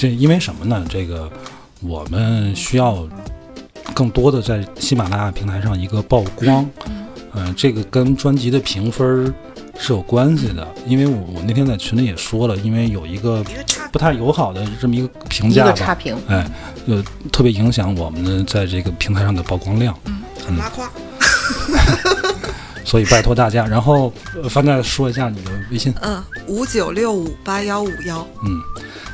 [0.03, 0.85] 嗯，这因为什么呢？
[0.89, 1.31] 这个
[1.81, 3.07] 我们需要
[3.93, 6.69] 更多的在喜马拉雅平台上一个曝光。
[7.35, 9.33] 嗯、这个跟专辑的评分
[9.79, 10.67] 是有关系的。
[10.85, 13.43] 因为我我那天在群里也说了，因为有一个
[13.91, 16.45] 不太友好的这么一个评价吧，个差评，哎，
[16.85, 19.97] 呃，特别影响我们的在这个平台上的曝光量。
[20.45, 20.91] 很拉胯，
[22.93, 24.13] 所以拜托大家，然后
[24.43, 25.91] 呃翻再说一下你的微信。
[26.03, 28.61] 嗯，五九六五八幺五幺，嗯，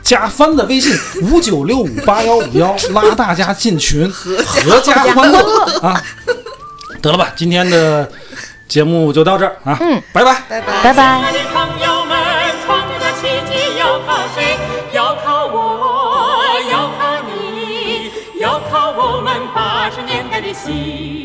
[0.04, 6.04] 加帆的微信五九六五八幺五幺，拉大家进群，合家欢乐啊！
[7.02, 8.12] 得了吧，今天的
[8.68, 10.44] 节目就到这儿啊，嗯，拜拜。
[10.50, 10.84] 拜拜。
[10.84, 11.24] 拜拜。
[20.66, 21.19] 亲